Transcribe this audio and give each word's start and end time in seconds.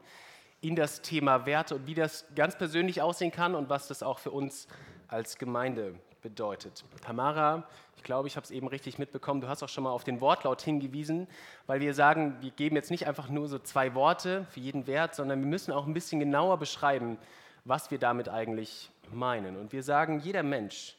in 0.59 0.75
das 0.75 1.01
Thema 1.01 1.45
Werte 1.45 1.75
und 1.75 1.87
wie 1.87 1.93
das 1.93 2.25
ganz 2.35 2.57
persönlich 2.57 3.01
aussehen 3.01 3.31
kann 3.31 3.55
und 3.55 3.69
was 3.69 3.87
das 3.87 4.03
auch 4.03 4.19
für 4.19 4.31
uns 4.31 4.67
als 5.07 5.37
Gemeinde 5.37 5.95
bedeutet. 6.21 6.83
Tamara, 7.01 7.67
ich 7.95 8.03
glaube, 8.03 8.27
ich 8.27 8.35
habe 8.35 8.43
es 8.43 8.51
eben 8.51 8.67
richtig 8.67 8.97
mitbekommen, 8.97 9.39
du 9.39 9.47
hast 9.47 9.63
auch 9.63 9.69
schon 9.69 9.85
mal 9.85 9.91
auf 9.91 10.03
den 10.03 10.19
Wortlaut 10.19 10.61
hingewiesen, 10.61 11.27
weil 11.65 11.79
wir 11.79 11.93
sagen, 11.93 12.37
wir 12.41 12.51
geben 12.51 12.75
jetzt 12.75 12.91
nicht 12.91 13.07
einfach 13.07 13.29
nur 13.29 13.47
so 13.47 13.57
zwei 13.57 13.95
Worte 13.95 14.45
für 14.49 14.59
jeden 14.59 14.85
Wert, 14.85 15.15
sondern 15.15 15.39
wir 15.39 15.47
müssen 15.47 15.71
auch 15.71 15.85
ein 15.85 15.93
bisschen 15.93 16.19
genauer 16.19 16.57
beschreiben, 16.57 17.17
was 17.63 17.89
wir 17.89 17.99
damit 17.99 18.27
eigentlich 18.27 18.89
meinen. 19.11 19.55
Und 19.55 19.71
wir 19.71 19.83
sagen, 19.83 20.19
jeder 20.19 20.43
Mensch, 20.43 20.97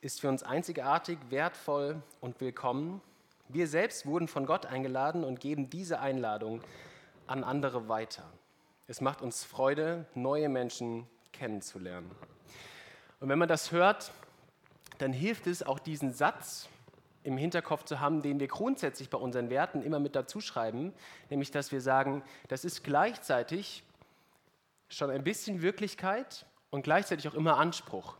ist 0.00 0.20
für 0.20 0.28
uns 0.28 0.44
einzigartig, 0.44 1.18
wertvoll 1.28 2.00
und 2.20 2.40
willkommen. 2.40 3.00
Wir 3.48 3.66
selbst 3.66 4.06
wurden 4.06 4.28
von 4.28 4.46
Gott 4.46 4.64
eingeladen 4.66 5.24
und 5.24 5.40
geben 5.40 5.70
diese 5.70 5.98
Einladung 5.98 6.60
an 7.26 7.42
andere 7.42 7.88
weiter. 7.88 8.22
Es 8.86 9.00
macht 9.00 9.22
uns 9.22 9.42
Freude, 9.42 10.06
neue 10.14 10.48
Menschen 10.48 11.08
kennenzulernen. 11.32 12.10
Und 13.18 13.28
wenn 13.28 13.40
man 13.40 13.48
das 13.48 13.72
hört, 13.72 14.12
dann 14.98 15.12
hilft 15.12 15.48
es 15.48 15.64
auch 15.64 15.80
diesen 15.80 16.12
Satz 16.12 16.68
im 17.24 17.36
Hinterkopf 17.36 17.84
zu 17.84 17.98
haben, 17.98 18.22
den 18.22 18.38
wir 18.38 18.46
grundsätzlich 18.46 19.10
bei 19.10 19.18
unseren 19.18 19.50
Werten 19.50 19.82
immer 19.82 19.98
mit 19.98 20.14
dazu 20.14 20.40
schreiben, 20.40 20.92
nämlich 21.28 21.50
dass 21.50 21.72
wir 21.72 21.80
sagen, 21.80 22.22
das 22.46 22.64
ist 22.64 22.84
gleichzeitig 22.84 23.82
schon 24.88 25.10
ein 25.10 25.24
bisschen 25.24 25.60
Wirklichkeit 25.60 26.46
und 26.70 26.82
gleichzeitig 26.82 27.26
auch 27.26 27.34
immer 27.34 27.56
Anspruch. 27.56 28.17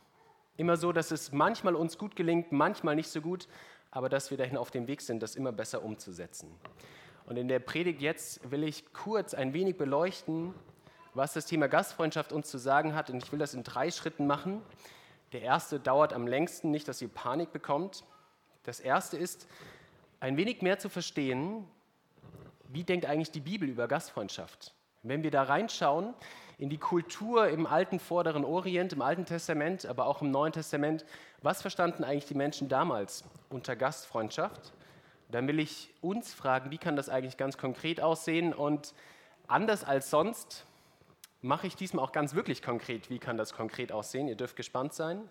Immer 0.58 0.76
so, 0.76 0.90
dass 0.90 1.12
es 1.12 1.30
manchmal 1.30 1.76
uns 1.76 1.98
gut 1.98 2.16
gelingt, 2.16 2.50
manchmal 2.50 2.96
nicht 2.96 3.08
so 3.08 3.20
gut, 3.20 3.46
aber 3.92 4.08
dass 4.08 4.32
wir 4.32 4.36
dahin 4.36 4.56
auf 4.56 4.72
dem 4.72 4.88
Weg 4.88 5.00
sind, 5.00 5.22
das 5.22 5.36
immer 5.36 5.52
besser 5.52 5.84
umzusetzen. 5.84 6.50
Und 7.26 7.36
in 7.36 7.46
der 7.46 7.60
Predigt 7.60 8.00
jetzt 8.00 8.50
will 8.50 8.64
ich 8.64 8.92
kurz 8.92 9.34
ein 9.34 9.54
wenig 9.54 9.78
beleuchten, 9.78 10.52
was 11.14 11.32
das 11.32 11.46
Thema 11.46 11.68
Gastfreundschaft 11.68 12.32
uns 12.32 12.50
zu 12.50 12.58
sagen 12.58 12.96
hat. 12.96 13.08
Und 13.08 13.22
ich 13.22 13.30
will 13.30 13.38
das 13.38 13.54
in 13.54 13.62
drei 13.62 13.92
Schritten 13.92 14.26
machen. 14.26 14.60
Der 15.32 15.42
erste 15.42 15.78
dauert 15.78 16.12
am 16.12 16.26
längsten, 16.26 16.72
nicht, 16.72 16.88
dass 16.88 17.00
ihr 17.00 17.08
Panik 17.08 17.52
bekommt. 17.52 18.02
Das 18.64 18.80
erste 18.80 19.16
ist, 19.16 19.46
ein 20.18 20.36
wenig 20.36 20.60
mehr 20.60 20.80
zu 20.80 20.88
verstehen, 20.88 21.68
wie 22.66 22.82
denkt 22.82 23.06
eigentlich 23.06 23.30
die 23.30 23.40
Bibel 23.40 23.68
über 23.68 23.86
Gastfreundschaft. 23.86 24.74
Wenn 25.02 25.22
wir 25.22 25.30
da 25.30 25.44
reinschauen, 25.44 26.14
in 26.58 26.68
die 26.68 26.78
Kultur 26.78 27.48
im 27.48 27.66
alten 27.66 28.00
Vorderen 28.00 28.44
Orient, 28.44 28.92
im 28.92 29.00
Alten 29.00 29.24
Testament, 29.24 29.86
aber 29.86 30.06
auch 30.06 30.22
im 30.22 30.30
Neuen 30.30 30.52
Testament. 30.52 31.04
Was 31.40 31.62
verstanden 31.62 32.02
eigentlich 32.02 32.26
die 32.26 32.34
Menschen 32.34 32.68
damals 32.68 33.24
unter 33.48 33.76
Gastfreundschaft? 33.76 34.72
Dann 35.30 35.46
will 35.46 35.60
ich 35.60 35.94
uns 36.00 36.34
fragen, 36.34 36.70
wie 36.72 36.78
kann 36.78 36.96
das 36.96 37.08
eigentlich 37.08 37.36
ganz 37.36 37.58
konkret 37.58 38.00
aussehen? 38.00 38.52
Und 38.52 38.92
anders 39.46 39.84
als 39.84 40.10
sonst 40.10 40.64
mache 41.42 41.68
ich 41.68 41.76
diesmal 41.76 42.04
auch 42.04 42.12
ganz 42.12 42.34
wirklich 42.34 42.60
konkret, 42.60 43.08
wie 43.08 43.20
kann 43.20 43.36
das 43.36 43.52
konkret 43.52 43.92
aussehen? 43.92 44.26
Ihr 44.26 44.36
dürft 44.36 44.56
gespannt 44.56 44.94
sein. 44.94 45.28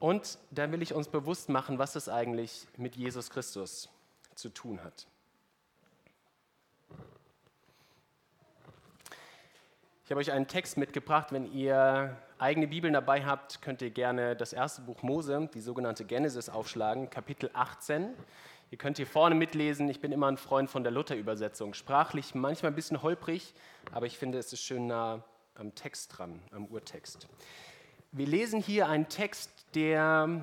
Und 0.00 0.38
dann 0.50 0.72
will 0.72 0.82
ich 0.82 0.94
uns 0.94 1.08
bewusst 1.08 1.48
machen, 1.48 1.78
was 1.78 1.94
es 1.94 2.08
eigentlich 2.08 2.66
mit 2.76 2.96
Jesus 2.96 3.30
Christus 3.30 3.88
zu 4.34 4.48
tun 4.48 4.82
hat. 4.82 5.06
Ich 10.08 10.10
habe 10.10 10.22
euch 10.22 10.32
einen 10.32 10.46
Text 10.46 10.78
mitgebracht. 10.78 11.32
Wenn 11.32 11.52
ihr 11.52 12.16
eigene 12.38 12.66
Bibeln 12.66 12.94
dabei 12.94 13.26
habt, 13.26 13.60
könnt 13.60 13.82
ihr 13.82 13.90
gerne 13.90 14.34
das 14.34 14.54
erste 14.54 14.80
Buch 14.80 15.02
Mose, 15.02 15.50
die 15.52 15.60
sogenannte 15.60 16.06
Genesis, 16.06 16.48
aufschlagen, 16.48 17.10
Kapitel 17.10 17.50
18. 17.52 18.14
Ihr 18.70 18.78
könnt 18.78 18.96
hier 18.96 19.06
vorne 19.06 19.34
mitlesen. 19.34 19.86
Ich 19.90 20.00
bin 20.00 20.10
immer 20.10 20.28
ein 20.28 20.38
Freund 20.38 20.70
von 20.70 20.82
der 20.82 20.92
Luther-Übersetzung. 20.92 21.74
Sprachlich 21.74 22.34
manchmal 22.34 22.72
ein 22.72 22.74
bisschen 22.74 23.02
holprig, 23.02 23.52
aber 23.92 24.06
ich 24.06 24.16
finde, 24.16 24.38
es 24.38 24.50
ist 24.50 24.62
schön 24.62 24.86
nah 24.86 25.22
am 25.56 25.74
Text 25.74 26.16
dran, 26.16 26.40
am 26.52 26.64
Urtext. 26.68 27.28
Wir 28.10 28.26
lesen 28.26 28.62
hier 28.62 28.88
einen 28.88 29.10
Text, 29.10 29.52
der 29.74 30.40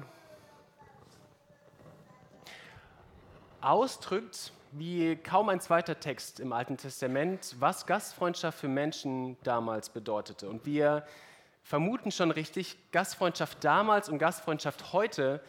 ausdrückt, 3.62 4.52
wie 4.78 5.16
kaum 5.16 5.48
ein 5.50 5.62
zweiter 5.62 6.00
Text 6.00 6.40
im 6.40 6.52
Alten 6.52 6.76
Testament, 6.76 7.56
was 7.60 7.86
Gastfreundschaft 7.86 8.60
für 8.60 8.68
Menschen 8.68 9.38
damals 9.44 9.90
bedeutete. 9.90 10.50
Und 10.50 10.66
wir 10.66 11.06
vermuten 11.64 12.12
schon 12.12 12.30
richtig, 12.30 12.78
Gastfreundschaft 12.92 13.64
damals 13.64 14.10
und 14.10 14.20
Gastfreundschaft 14.20 14.92
heute, 14.92 15.42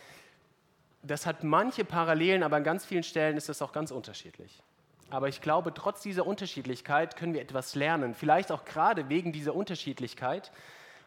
das 1.03 1.27
hat 1.27 1.43
manche 1.43 1.85
Parallelen, 1.85 2.43
aber 2.43 2.57
an 2.57 2.65
ganz 2.65 2.85
vielen 2.85 3.03
Stellen 3.03 3.37
ist 3.37 3.49
es 3.49 3.63
auch 3.63 3.73
ganz 3.73 3.91
unterschiedlich. 3.91 4.63
Aber 5.11 5.29
ich 5.29 5.41
glaube, 5.41 5.75
trotz 5.75 6.03
dieser 6.03 6.27
Unterschiedlichkeit 6.27 7.17
können 7.17 7.35
wir 7.35 7.43
etwas 7.43 7.75
lernen, 7.75 8.15
vielleicht 8.15 8.53
auch 8.53 8.65
gerade 8.65 9.09
wegen 9.09 9.33
dieser 9.33 9.55
Unterschiedlichkeit, 9.55 10.53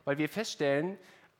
weil 0.03 0.17
wir 0.17 0.29
feststellen, 0.29 0.97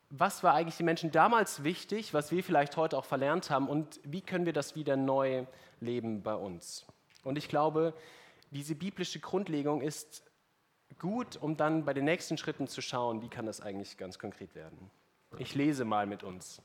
was 0.10 0.44
war 0.44 0.54
eigentlich 0.54 0.78
den 0.78 0.86
Menschen 0.86 1.12
damals 1.12 1.64
wichtig, 1.64 2.14
was 2.14 2.32
wir 2.32 2.44
vielleicht 2.44 2.78
heute 2.78 2.98
auch 2.98 3.06
verlernt 3.06 3.50
haben 3.50 3.70
und 3.70 4.00
wie 4.04 4.22
können 4.22 4.46
wir 4.46 4.54
das 4.54 4.76
wieder 4.76 4.96
neu 4.98 5.46
leben 5.80 6.24
bei 6.24 6.34
uns. 6.34 6.86
Und 7.24 7.38
ich 7.38 7.48
glaube, 7.48 7.94
diese 8.52 8.76
biblische 8.76 9.20
Grundlegung 9.20 9.82
ist 9.82 10.24
gut, 10.98 11.38
um 11.38 11.56
dann 11.56 11.86
bei 11.86 11.94
den 11.94 12.06
nächsten 12.06 12.38
Schritten 12.38 12.68
zu 12.68 12.82
schauen, 12.82 13.22
wie 13.22 13.30
kann 13.30 13.46
das 13.46 13.62
eigentlich 13.62 13.98
ganz 13.98 14.18
konkret 14.18 14.56
werden. 14.56 14.90
Ich 15.38 15.54
lese 15.54 15.86
mal 15.86 16.08
mit 16.08 16.24
uns. 16.24 16.62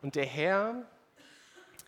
Und 0.00 0.14
der 0.14 0.26
Herr, 0.26 0.86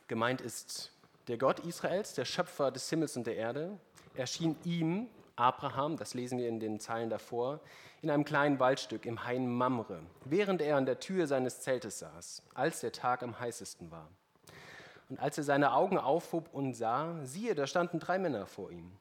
gemeint 0.09 0.41
ist 0.41 0.93
der 1.29 1.39
Gott 1.39 1.61
Israels, 1.61 2.15
der 2.15 2.25
Schöpfer 2.25 2.71
des 2.73 2.91
Himmels 2.91 3.17
und 3.17 3.27
der 3.27 3.37
Erde, 3.37 3.79
erschien 4.15 4.57
ihm, 4.65 5.09
Abraham, 5.37 5.97
das 5.97 6.15
lesen 6.15 6.39
wir 6.39 6.49
in 6.49 6.61
den 6.61 6.79
Zeilen 6.79 7.11
davor, 7.11 7.61
in 8.03 8.11
einem 8.11 8.25
kleinen 8.25 8.61
Waldstück 8.61 9.05
im 9.07 9.25
Hain 9.25 9.53
Mamre, 9.53 10.01
während 10.25 10.63
er 10.63 10.77
an 10.77 10.87
der 10.87 11.01
Tür 11.01 11.27
seines 11.27 11.61
Zeltes 11.61 11.99
saß, 11.99 12.43
als 12.55 12.81
der 12.81 12.93
Tag 12.93 13.23
am 13.23 13.39
heißesten 13.39 13.91
war. 13.91 14.09
Und 15.09 15.19
als 15.19 15.37
er 15.37 15.45
seine 15.45 15.73
Augen 15.73 15.99
aufhob 15.99 16.49
und 16.53 16.75
sah, 16.75 17.19
siehe, 17.25 17.55
da 17.55 17.67
standen 17.67 17.99
drei 17.99 18.19
Männer 18.19 18.47
vor 18.47 18.71
ihm. 18.71 18.93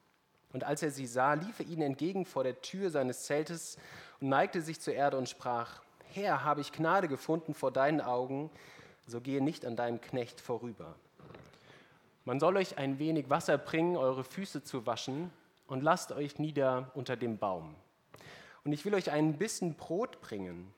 Und 0.52 0.64
als 0.64 0.82
er 0.82 0.90
sie 0.90 1.06
sah, 1.06 1.34
lief 1.34 1.60
er 1.60 1.66
ihnen 1.66 1.82
entgegen 1.82 2.24
vor 2.24 2.44
der 2.44 2.60
Tür 2.60 2.90
seines 2.90 3.24
Zeltes 3.24 3.76
und 4.20 4.28
neigte 4.28 4.60
sich 4.60 4.80
zur 4.80 4.94
Erde 4.94 5.16
und 5.18 5.28
sprach, 5.28 5.82
Herr, 6.12 6.44
habe 6.44 6.60
ich 6.60 6.72
Gnade 6.72 7.08
gefunden 7.08 7.54
vor 7.54 7.72
deinen 7.72 8.00
Augen, 8.00 8.50
so 9.06 9.20
gehe 9.20 9.42
nicht 9.42 9.64
an 9.66 9.76
deinem 9.76 10.00
Knecht 10.00 10.40
vorüber. 10.40 10.94
Man 12.24 12.40
soll 12.40 12.56
euch 12.56 12.78
ein 12.78 12.98
wenig 12.98 13.28
Wasser 13.30 13.58
bringen, 13.58 13.96
eure 13.96 14.24
Füße 14.24 14.62
zu 14.62 14.86
waschen, 14.86 15.30
und 15.66 15.82
lasst 15.82 16.12
euch 16.12 16.38
nieder 16.38 16.90
unter 16.94 17.16
dem 17.16 17.38
Baum. 17.38 17.74
Und 18.64 18.72
ich 18.72 18.84
will 18.84 18.94
euch 18.94 19.10
einen 19.10 19.36
Bissen 19.38 19.74
Brot 19.74 20.20
bringen, 20.20 20.72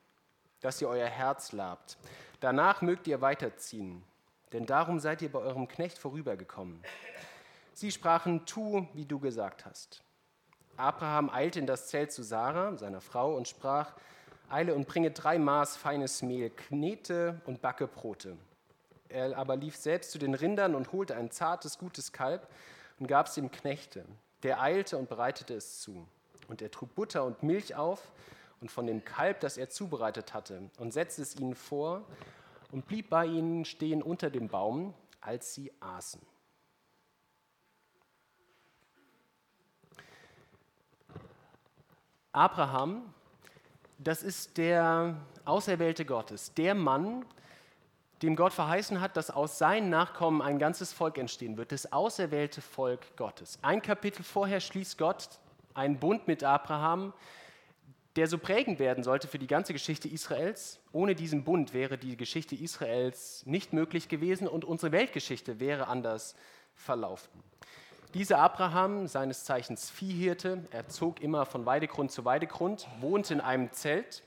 dass 0.61 0.81
ihr 0.81 0.89
euer 0.89 1.07
Herz 1.07 1.53
labt. 1.53 1.99
Danach 2.41 2.83
mögt 2.83 3.07
ihr 3.07 3.21
weiterziehen, 3.21 4.03
denn 4.53 4.67
darum 4.67 4.99
seid 4.99 5.23
ihr 5.23 5.31
bei 5.31 5.39
eurem 5.39 5.69
Knecht 5.69 5.99
vorübergekommen. 5.99 6.83
Sie 7.75 7.93
sprachen, 7.93 8.47
tu, 8.47 8.87
wie 8.95 9.05
du 9.05 9.19
gesagt 9.19 9.67
hast. 9.67 10.03
Abraham 10.77 11.31
eilte 11.31 11.59
in 11.59 11.67
das 11.67 11.89
Zelt 11.89 12.13
zu 12.13 12.23
Sarah, 12.23 12.77
seiner 12.77 13.01
Frau, 13.01 13.35
und 13.37 13.49
sprach, 13.49 13.95
eile 14.49 14.75
und 14.75 14.87
bringe 14.87 15.11
drei 15.11 15.39
Maß 15.39 15.77
feines 15.77 16.23
Mehl, 16.23 16.51
knete 16.51 17.41
und 17.47 17.63
backe 17.63 17.87
Brote. 17.87 18.37
Er 19.09 19.37
aber 19.37 19.57
lief 19.57 19.77
selbst 19.77 20.11
zu 20.11 20.19
den 20.19 20.35
Rindern 20.35 20.75
und 20.75 20.93
holte 20.93 21.17
ein 21.17 21.31
zartes, 21.31 21.79
gutes 21.79 22.13
Kalb 22.13 22.49
und 22.99 23.07
gab 23.07 23.27
es 23.27 23.35
dem 23.35 23.51
Knechte. 23.51 24.05
Der 24.47 24.63
eilte 24.63 24.97
und 24.97 25.09
bereitete 25.09 25.55
es 25.55 25.81
zu. 25.81 26.07
Und 26.47 26.63
er 26.63 26.71
trug 26.71 26.95
Butter 26.95 27.25
und 27.25 27.43
Milch 27.43 27.75
auf 27.75 28.13
und 28.61 28.71
von 28.71 28.87
dem 28.87 29.05
Kalb, 29.05 29.41
das 29.41 29.57
er 29.57 29.71
zubereitet 29.71 30.35
hatte, 30.35 30.71
und 30.79 30.93
setzte 30.93 31.23
es 31.23 31.35
ihnen 31.35 31.57
vor 31.57 32.05
und 32.71 32.87
blieb 32.87 33.11
bei 33.11 33.27
ihnen 33.27 33.65
stehen 33.65 34.05
unter 34.05 34.31
dem 34.31 34.47
Baum, 34.47 34.95
als 35.21 35.53
sie 35.53 35.73
aßen. 35.81 36.23
Abraham 42.31 43.13
das 43.99 44.23
ist 44.23 44.59
der 44.59 45.17
Auserwählte 45.45 46.05
Gottes, 46.05 46.55
der 46.55 46.77
Mann, 46.77 47.25
dem 48.23 48.37
Gott 48.37 48.53
verheißen 48.53 49.01
hat, 49.01 49.17
dass 49.17 49.31
aus 49.31 49.59
seinen 49.59 49.91
Nachkommen 49.91 50.41
ein 50.41 50.59
ganzes 50.59 50.93
Volk 50.93 51.19
entstehen 51.19 51.57
wird, 51.57 51.73
das 51.73 51.93
auserwählte 51.93 52.61
Volk 52.63 53.17
Gottes. 53.17 53.59
Ein 53.63 53.83
Kapitel 53.83 54.23
vorher 54.23 54.61
schließt 54.61 54.97
Gott 54.97 55.29
einen 55.75 55.99
Bund 55.99 56.27
mit 56.27 56.43
Abraham, 56.43 57.13
der 58.17 58.27
so 58.27 58.39
prägend 58.39 58.79
werden 58.79 59.05
sollte 59.05 59.29
für 59.29 59.39
die 59.39 59.47
ganze 59.47 59.75
Geschichte 59.75 60.09
Israels. 60.09 60.81
Ohne 60.93 61.15
diesen 61.15 61.45
Bund 61.45 61.75
wäre 61.75 61.99
die 61.99 62.17
Geschichte 62.17 62.55
Israels 62.55 63.45
nicht 63.45 63.75
möglich 63.75 64.09
gewesen 64.09 64.49
und 64.49 64.65
unsere 64.65 64.93
Weltgeschichte 64.93 65.61
wäre 65.61 65.87
anders 65.89 66.35
verlaufen. 66.75 67.31
Dieser 68.15 68.39
Abraham, 68.39 69.07
seines 69.07 69.45
Zeichens 69.45 69.91
Viehhirte, 69.91 70.65
er 70.71 70.89
zog 70.89 71.21
immer 71.21 71.45
von 71.45 71.67
Weidegrund 71.67 72.11
zu 72.11 72.25
Weidegrund, 72.25 72.89
wohnte 73.01 73.35
in 73.35 73.43
einem 73.43 73.71
Zelt, 73.73 74.23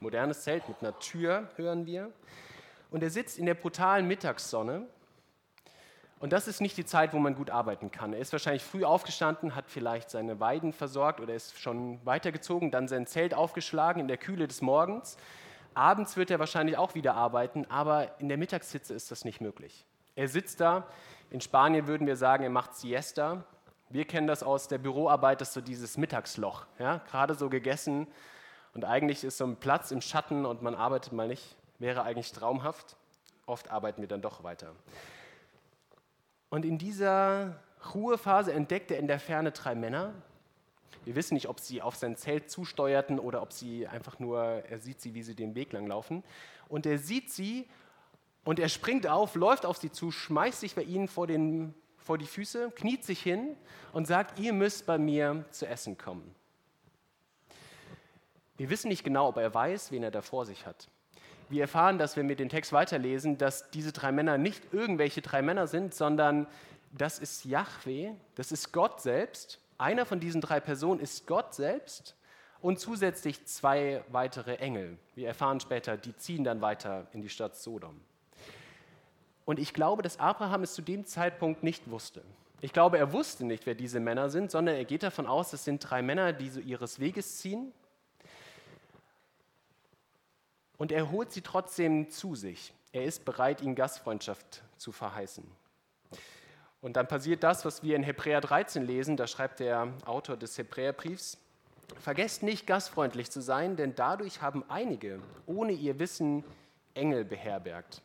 modernes 0.00 0.42
Zelt 0.42 0.68
mit 0.68 0.82
einer 0.82 0.98
Tür, 0.98 1.48
hören 1.56 1.86
wir, 1.86 2.12
und 2.92 3.02
er 3.02 3.10
sitzt 3.10 3.38
in 3.38 3.46
der 3.46 3.54
brutalen 3.54 4.06
Mittagssonne. 4.06 4.86
Und 6.20 6.32
das 6.32 6.46
ist 6.46 6.60
nicht 6.60 6.76
die 6.76 6.84
Zeit, 6.84 7.12
wo 7.14 7.18
man 7.18 7.34
gut 7.34 7.50
arbeiten 7.50 7.90
kann. 7.90 8.12
Er 8.12 8.20
ist 8.20 8.32
wahrscheinlich 8.32 8.62
früh 8.62 8.84
aufgestanden, 8.84 9.56
hat 9.56 9.64
vielleicht 9.68 10.08
seine 10.10 10.38
Weiden 10.38 10.72
versorgt 10.72 11.18
oder 11.18 11.34
ist 11.34 11.58
schon 11.58 11.98
weitergezogen, 12.06 12.70
dann 12.70 12.86
sein 12.86 13.06
Zelt 13.06 13.34
aufgeschlagen 13.34 14.00
in 14.00 14.06
der 14.06 14.18
Kühle 14.18 14.46
des 14.46 14.60
Morgens. 14.60 15.16
Abends 15.74 16.16
wird 16.16 16.30
er 16.30 16.38
wahrscheinlich 16.38 16.76
auch 16.76 16.94
wieder 16.94 17.14
arbeiten, 17.14 17.64
aber 17.68 18.20
in 18.20 18.28
der 18.28 18.36
Mittagshitze 18.36 18.94
ist 18.94 19.10
das 19.10 19.24
nicht 19.24 19.40
möglich. 19.40 19.84
Er 20.14 20.28
sitzt 20.28 20.60
da, 20.60 20.86
in 21.30 21.40
Spanien 21.40 21.86
würden 21.86 22.06
wir 22.06 22.16
sagen, 22.16 22.44
er 22.44 22.50
macht 22.50 22.74
Siesta. 22.76 23.42
Wir 23.88 24.04
kennen 24.04 24.26
das 24.26 24.42
aus 24.42 24.68
der 24.68 24.78
Büroarbeit, 24.78 25.40
das 25.40 25.48
ist 25.48 25.54
so 25.54 25.60
dieses 25.62 25.96
Mittagsloch. 25.96 26.66
Ja? 26.78 26.98
Gerade 27.10 27.34
so 27.34 27.48
gegessen 27.48 28.06
und 28.74 28.84
eigentlich 28.84 29.24
ist 29.24 29.38
so 29.38 29.44
ein 29.44 29.56
Platz 29.56 29.90
im 29.90 30.02
Schatten 30.02 30.44
und 30.44 30.62
man 30.62 30.74
arbeitet 30.74 31.14
mal 31.14 31.26
nicht 31.26 31.56
wäre 31.82 32.04
eigentlich 32.04 32.32
traumhaft. 32.32 32.96
Oft 33.44 33.70
arbeiten 33.70 34.00
wir 34.00 34.08
dann 34.08 34.22
doch 34.22 34.42
weiter. 34.42 34.74
Und 36.48 36.64
in 36.64 36.78
dieser 36.78 37.60
Ruhephase 37.94 38.52
entdeckt 38.52 38.90
er 38.90 38.98
in 38.98 39.08
der 39.08 39.18
Ferne 39.18 39.52
drei 39.52 39.74
Männer. 39.74 40.14
Wir 41.04 41.16
wissen 41.16 41.34
nicht, 41.34 41.48
ob 41.48 41.58
sie 41.58 41.82
auf 41.82 41.96
sein 41.96 42.16
Zelt 42.16 42.50
zusteuerten 42.50 43.18
oder 43.18 43.42
ob 43.42 43.52
sie 43.52 43.88
einfach 43.88 44.18
nur, 44.20 44.42
er 44.42 44.78
sieht 44.78 45.00
sie, 45.00 45.14
wie 45.14 45.22
sie 45.22 45.34
den 45.34 45.54
Weg 45.54 45.72
lang 45.72 45.86
laufen. 45.86 46.22
Und 46.68 46.86
er 46.86 46.98
sieht 46.98 47.30
sie 47.30 47.68
und 48.44 48.60
er 48.60 48.68
springt 48.68 49.06
auf, 49.08 49.34
läuft 49.34 49.66
auf 49.66 49.76
sie 49.76 49.90
zu, 49.90 50.10
schmeißt 50.12 50.60
sich 50.60 50.74
bei 50.76 50.82
ihnen 50.82 51.08
vor, 51.08 51.26
den, 51.26 51.74
vor 51.98 52.16
die 52.16 52.26
Füße, 52.26 52.70
kniet 52.76 53.04
sich 53.04 53.20
hin 53.20 53.56
und 53.92 54.06
sagt, 54.06 54.38
ihr 54.38 54.52
müsst 54.52 54.86
bei 54.86 54.98
mir 54.98 55.44
zu 55.50 55.66
essen 55.66 55.98
kommen. 55.98 56.32
Wir 58.56 58.70
wissen 58.70 58.88
nicht 58.88 59.02
genau, 59.02 59.28
ob 59.28 59.38
er 59.38 59.52
weiß, 59.52 59.90
wen 59.90 60.04
er 60.04 60.12
da 60.12 60.22
vor 60.22 60.46
sich 60.46 60.66
hat. 60.66 60.91
Wir 61.52 61.60
erfahren, 61.60 61.98
dass 61.98 62.16
wir 62.16 62.24
den 62.34 62.48
Text 62.48 62.72
weiterlesen, 62.72 63.36
dass 63.36 63.70
diese 63.72 63.92
drei 63.92 64.10
Männer 64.10 64.38
nicht 64.38 64.72
irgendwelche 64.72 65.20
drei 65.20 65.42
Männer 65.42 65.66
sind, 65.66 65.92
sondern 65.92 66.46
das 66.92 67.18
ist 67.18 67.44
Yahweh, 67.44 68.12
das 68.36 68.52
ist 68.52 68.72
Gott 68.72 69.02
selbst. 69.02 69.60
Einer 69.76 70.06
von 70.06 70.18
diesen 70.18 70.40
drei 70.40 70.60
Personen 70.60 70.98
ist 70.98 71.26
Gott 71.26 71.52
selbst 71.52 72.16
und 72.62 72.80
zusätzlich 72.80 73.44
zwei 73.44 74.02
weitere 74.08 74.56
Engel. 74.56 74.96
Wir 75.14 75.28
erfahren 75.28 75.60
später, 75.60 75.98
die 75.98 76.16
ziehen 76.16 76.42
dann 76.42 76.62
weiter 76.62 77.06
in 77.12 77.20
die 77.20 77.28
Stadt 77.28 77.54
Sodom. 77.54 78.00
Und 79.44 79.58
ich 79.58 79.74
glaube, 79.74 80.02
dass 80.02 80.18
Abraham 80.18 80.62
es 80.62 80.72
zu 80.72 80.80
dem 80.80 81.04
Zeitpunkt 81.04 81.62
nicht 81.62 81.90
wusste. 81.90 82.22
Ich 82.62 82.72
glaube, 82.72 82.96
er 82.96 83.12
wusste 83.12 83.44
nicht, 83.44 83.66
wer 83.66 83.74
diese 83.74 84.00
Männer 84.00 84.30
sind, 84.30 84.50
sondern 84.50 84.76
er 84.76 84.86
geht 84.86 85.02
davon 85.02 85.26
aus, 85.26 85.52
es 85.52 85.64
sind 85.64 85.80
drei 85.80 86.00
Männer, 86.00 86.32
die 86.32 86.48
so 86.48 86.60
ihres 86.60 86.98
Weges 86.98 87.40
ziehen 87.40 87.74
und 90.78 90.92
er 90.92 91.10
holt 91.10 91.32
sie 91.32 91.42
trotzdem 91.42 92.10
zu 92.10 92.34
sich. 92.34 92.72
Er 92.92 93.04
ist 93.04 93.24
bereit, 93.24 93.62
ihnen 93.62 93.74
Gastfreundschaft 93.74 94.62
zu 94.76 94.92
verheißen. 94.92 95.44
Und 96.80 96.96
dann 96.96 97.06
passiert 97.06 97.42
das, 97.42 97.64
was 97.64 97.82
wir 97.82 97.96
in 97.96 98.02
Hebräer 98.02 98.40
13 98.40 98.84
lesen, 98.84 99.16
da 99.16 99.26
schreibt 99.26 99.60
der 99.60 99.92
Autor 100.04 100.36
des 100.36 100.58
Hebräerbriefs, 100.58 101.38
Vergesst 102.00 102.42
nicht, 102.42 102.66
gastfreundlich 102.66 103.30
zu 103.30 103.40
sein, 103.40 103.76
denn 103.76 103.94
dadurch 103.94 104.42
haben 104.42 104.64
einige 104.68 105.20
ohne 105.46 105.72
ihr 105.72 105.98
Wissen 105.98 106.44
Engel 106.94 107.24
beherbergt. 107.24 108.02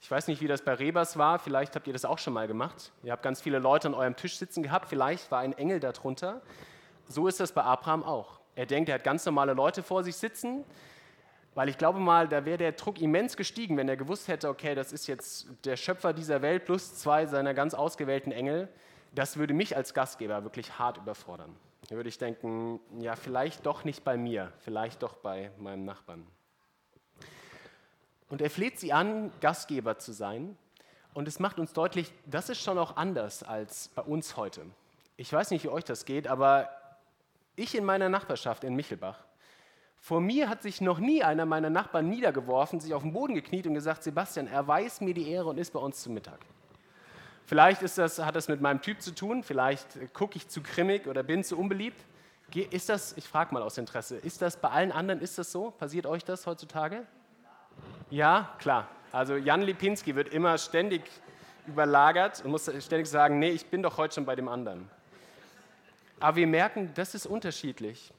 Ich 0.00 0.10
weiß 0.10 0.28
nicht, 0.28 0.40
wie 0.40 0.46
das 0.46 0.62
bei 0.62 0.74
Rebers 0.74 1.18
war, 1.18 1.38
vielleicht 1.38 1.74
habt 1.74 1.86
ihr 1.86 1.92
das 1.92 2.04
auch 2.04 2.18
schon 2.18 2.32
mal 2.32 2.46
gemacht. 2.46 2.92
Ihr 3.02 3.12
habt 3.12 3.22
ganz 3.22 3.40
viele 3.40 3.58
Leute 3.58 3.88
an 3.88 3.94
eurem 3.94 4.16
Tisch 4.16 4.38
sitzen 4.38 4.62
gehabt, 4.62 4.88
vielleicht 4.88 5.30
war 5.30 5.40
ein 5.40 5.52
Engel 5.52 5.80
darunter. 5.80 6.40
So 7.06 7.26
ist 7.28 7.40
das 7.40 7.52
bei 7.52 7.62
Abraham 7.62 8.02
auch. 8.02 8.40
Er 8.54 8.66
denkt, 8.66 8.88
er 8.88 8.96
hat 8.96 9.04
ganz 9.04 9.26
normale 9.26 9.52
Leute 9.52 9.82
vor 9.82 10.02
sich 10.04 10.16
sitzen, 10.16 10.64
weil 11.60 11.68
ich 11.68 11.76
glaube 11.76 12.00
mal, 12.00 12.26
da 12.26 12.46
wäre 12.46 12.56
der 12.56 12.72
Druck 12.72 13.02
immens 13.02 13.36
gestiegen, 13.36 13.76
wenn 13.76 13.86
er 13.86 13.98
gewusst 13.98 14.28
hätte, 14.28 14.48
okay, 14.48 14.74
das 14.74 14.94
ist 14.94 15.06
jetzt 15.06 15.46
der 15.66 15.76
Schöpfer 15.76 16.14
dieser 16.14 16.40
Welt 16.40 16.64
plus 16.64 16.94
zwei 16.94 17.26
seiner 17.26 17.52
ganz 17.52 17.74
ausgewählten 17.74 18.32
Engel. 18.32 18.66
Das 19.14 19.36
würde 19.36 19.52
mich 19.52 19.76
als 19.76 19.92
Gastgeber 19.92 20.42
wirklich 20.42 20.78
hart 20.78 20.96
überfordern. 20.96 21.54
Da 21.90 21.96
würde 21.96 22.08
ich 22.08 22.16
denken, 22.16 22.80
ja, 22.98 23.14
vielleicht 23.14 23.66
doch 23.66 23.84
nicht 23.84 24.04
bei 24.04 24.16
mir, 24.16 24.54
vielleicht 24.60 25.02
doch 25.02 25.12
bei 25.16 25.50
meinem 25.58 25.84
Nachbarn. 25.84 26.26
Und 28.30 28.40
er 28.40 28.48
fleht 28.48 28.80
sie 28.80 28.94
an, 28.94 29.30
Gastgeber 29.42 29.98
zu 29.98 30.12
sein. 30.12 30.56
Und 31.12 31.28
es 31.28 31.40
macht 31.40 31.58
uns 31.58 31.74
deutlich, 31.74 32.10
das 32.24 32.48
ist 32.48 32.62
schon 32.62 32.78
auch 32.78 32.96
anders 32.96 33.42
als 33.42 33.88
bei 33.88 34.00
uns 34.00 34.38
heute. 34.38 34.62
Ich 35.18 35.30
weiß 35.30 35.50
nicht, 35.50 35.64
wie 35.64 35.68
euch 35.68 35.84
das 35.84 36.06
geht, 36.06 36.26
aber 36.26 36.70
ich 37.54 37.74
in 37.74 37.84
meiner 37.84 38.08
Nachbarschaft 38.08 38.64
in 38.64 38.74
Michelbach, 38.74 39.24
vor 40.00 40.20
mir 40.20 40.48
hat 40.48 40.62
sich 40.62 40.80
noch 40.80 40.98
nie 40.98 41.22
einer 41.22 41.44
meiner 41.44 41.70
Nachbarn 41.70 42.08
niedergeworfen, 42.08 42.80
sich 42.80 42.94
auf 42.94 43.02
den 43.02 43.12
Boden 43.12 43.34
gekniet 43.34 43.66
und 43.66 43.74
gesagt, 43.74 44.02
Sebastian, 44.02 44.46
erweist 44.46 45.02
mir 45.02 45.12
die 45.12 45.30
Ehre 45.30 45.50
und 45.50 45.58
ist 45.58 45.72
bei 45.72 45.78
uns 45.78 46.02
zu 46.02 46.10
Mittag. 46.10 46.40
Vielleicht 47.44 47.82
ist 47.82 47.98
das, 47.98 48.18
hat 48.18 48.34
das 48.34 48.48
mit 48.48 48.60
meinem 48.60 48.80
Typ 48.80 49.02
zu 49.02 49.14
tun, 49.14 49.42
vielleicht 49.42 50.14
gucke 50.14 50.36
ich 50.36 50.48
zu 50.48 50.62
grimmig 50.62 51.06
oder 51.06 51.22
bin 51.22 51.44
zu 51.44 51.58
unbeliebt. 51.58 52.00
Ist 52.70 52.88
das, 52.88 53.16
ich 53.16 53.28
frage 53.28 53.52
mal 53.52 53.62
aus 53.62 53.76
Interesse, 53.78 54.16
ist 54.16 54.40
das 54.42 54.56
bei 54.56 54.70
allen 54.70 54.90
anderen, 54.90 55.20
ist 55.20 55.38
das 55.38 55.52
so? 55.52 55.70
Passiert 55.70 56.06
euch 56.06 56.24
das 56.24 56.46
heutzutage? 56.46 57.06
Ja, 58.08 58.54
klar. 58.58 58.88
Also 59.12 59.36
Jan 59.36 59.62
Lipinski 59.62 60.16
wird 60.16 60.30
immer 60.30 60.56
ständig 60.58 61.02
überlagert 61.66 62.42
und 62.44 62.50
muss 62.50 62.70
ständig 62.82 63.08
sagen, 63.08 63.38
nee, 63.38 63.50
ich 63.50 63.66
bin 63.66 63.82
doch 63.82 63.98
heute 63.98 64.14
schon 64.14 64.24
bei 64.24 64.34
dem 64.34 64.48
anderen. 64.48 64.88
Aber 66.18 66.36
wir 66.36 66.46
merken, 66.46 66.90
das 66.94 67.14
ist 67.14 67.26
unterschiedlich. 67.26 68.12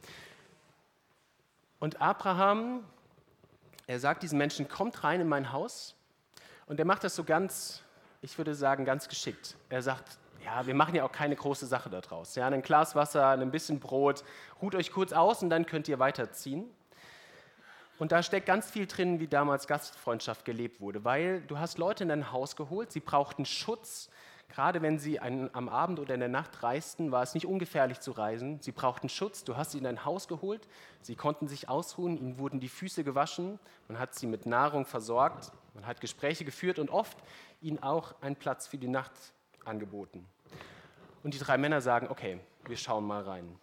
Und 1.81 2.00
Abraham, 2.00 2.83
er 3.88 4.00
sagt 4.00 4.22
diesen 4.22 4.38
Menschen, 4.38 4.69
kommt 4.69 5.04
rein 5.04 5.19
in 5.19 5.28
mein 5.28 5.51
Haus. 5.51 5.95
Und 6.68 6.78
er 6.78 6.86
macht 6.86 7.04
das 7.04 7.16
so 7.16 7.24
ganz, 7.24 7.81
ich 8.21 8.38
würde 8.38 8.54
sagen, 8.54 8.85
ganz 8.85 9.09
geschickt. 9.09 9.56
Er 9.69 9.81
sagt, 9.81 10.19
ja, 10.45 10.68
wir 10.68 10.76
machen 10.76 10.94
ja 10.94 11.04
auch 11.04 11.11
keine 11.11 11.35
große 11.35 11.66
Sache 11.66 11.90
daraus. 11.90 12.35
Ja, 12.35 12.45
ein 12.45 12.61
Glas 12.61 12.94
Wasser, 12.94 13.30
ein 13.30 13.50
bisschen 13.50 13.80
Brot, 13.80 14.23
ruht 14.61 14.76
euch 14.76 14.92
kurz 14.92 15.11
aus 15.11 15.42
und 15.42 15.50
dann 15.50 15.66
könnt 15.66 15.88
ihr 15.88 15.97
weiterziehen. 15.97 16.69
Und 17.97 18.11
da 18.11 18.21
steckt 18.21 18.45
ganz 18.45 18.69
viel 18.69 18.85
drin, 18.85 19.19
wie 19.19 19.28
damals 19.28 19.66
Gastfreundschaft 19.66 20.45
gelebt 20.45 20.81
wurde, 20.81 21.04
weil 21.04 21.42
du 21.42 21.57
hast 21.57 21.80
Leute 21.80 22.04
in 22.04 22.09
dein 22.09 22.31
Haus 22.31 22.56
geholt, 22.56 22.92
sie 22.92 23.00
brauchten 23.00 23.44
Schutz, 23.44 24.11
Gerade 24.52 24.81
wenn 24.81 25.00
sie 25.00 25.20
einen, 25.20 25.50
am 25.54 25.70
Abend 25.70 25.98
oder 25.98 26.14
in 26.14 26.20
der 26.20 26.28
Nacht 26.28 26.62
reisten, 26.62 27.12
war 27.14 27.24
es 27.24 27.34
nicht 27.34 27.46
ungefährlich 27.46 28.02
zu 28.02 28.12
reisen. 28.12 28.60
Sie 28.60 28.74
brauchten 28.74 29.08
Schutz. 29.08 29.46
Du 29.46 29.56
hast 29.56 29.72
sie 29.72 29.78
in 29.78 29.86
dein 29.86 30.04
Haus 30.04 30.28
geholt. 30.28 30.68
Sie 31.02 31.16
konnten 31.16 31.48
sich 31.48 31.70
ausruhen. 31.70 32.18
Ihnen 32.18 32.38
wurden 32.38 32.60
die 32.60 32.68
Füße 32.68 33.06
gewaschen. 33.06 33.60
Man 33.88 33.98
hat 33.98 34.14
sie 34.14 34.28
mit 34.28 34.46
Nahrung 34.46 34.86
versorgt. 34.86 35.54
Man 35.74 35.88
hat 35.88 36.02
Gespräche 36.02 36.44
geführt 36.44 36.80
und 36.80 36.90
oft 36.90 37.18
ihnen 37.62 37.81
auch 37.81 38.14
einen 38.22 38.36
Platz 38.36 38.68
für 38.68 38.78
die 38.78 38.90
Nacht 38.90 39.14
angeboten. 39.64 40.28
Und 41.24 41.34
die 41.34 41.40
drei 41.40 41.58
Männer 41.58 41.80
sagen: 41.80 42.10
Okay, 42.10 42.38
wir 42.66 42.76
schauen 42.76 43.06
mal 43.08 43.24
rein. 43.24 43.58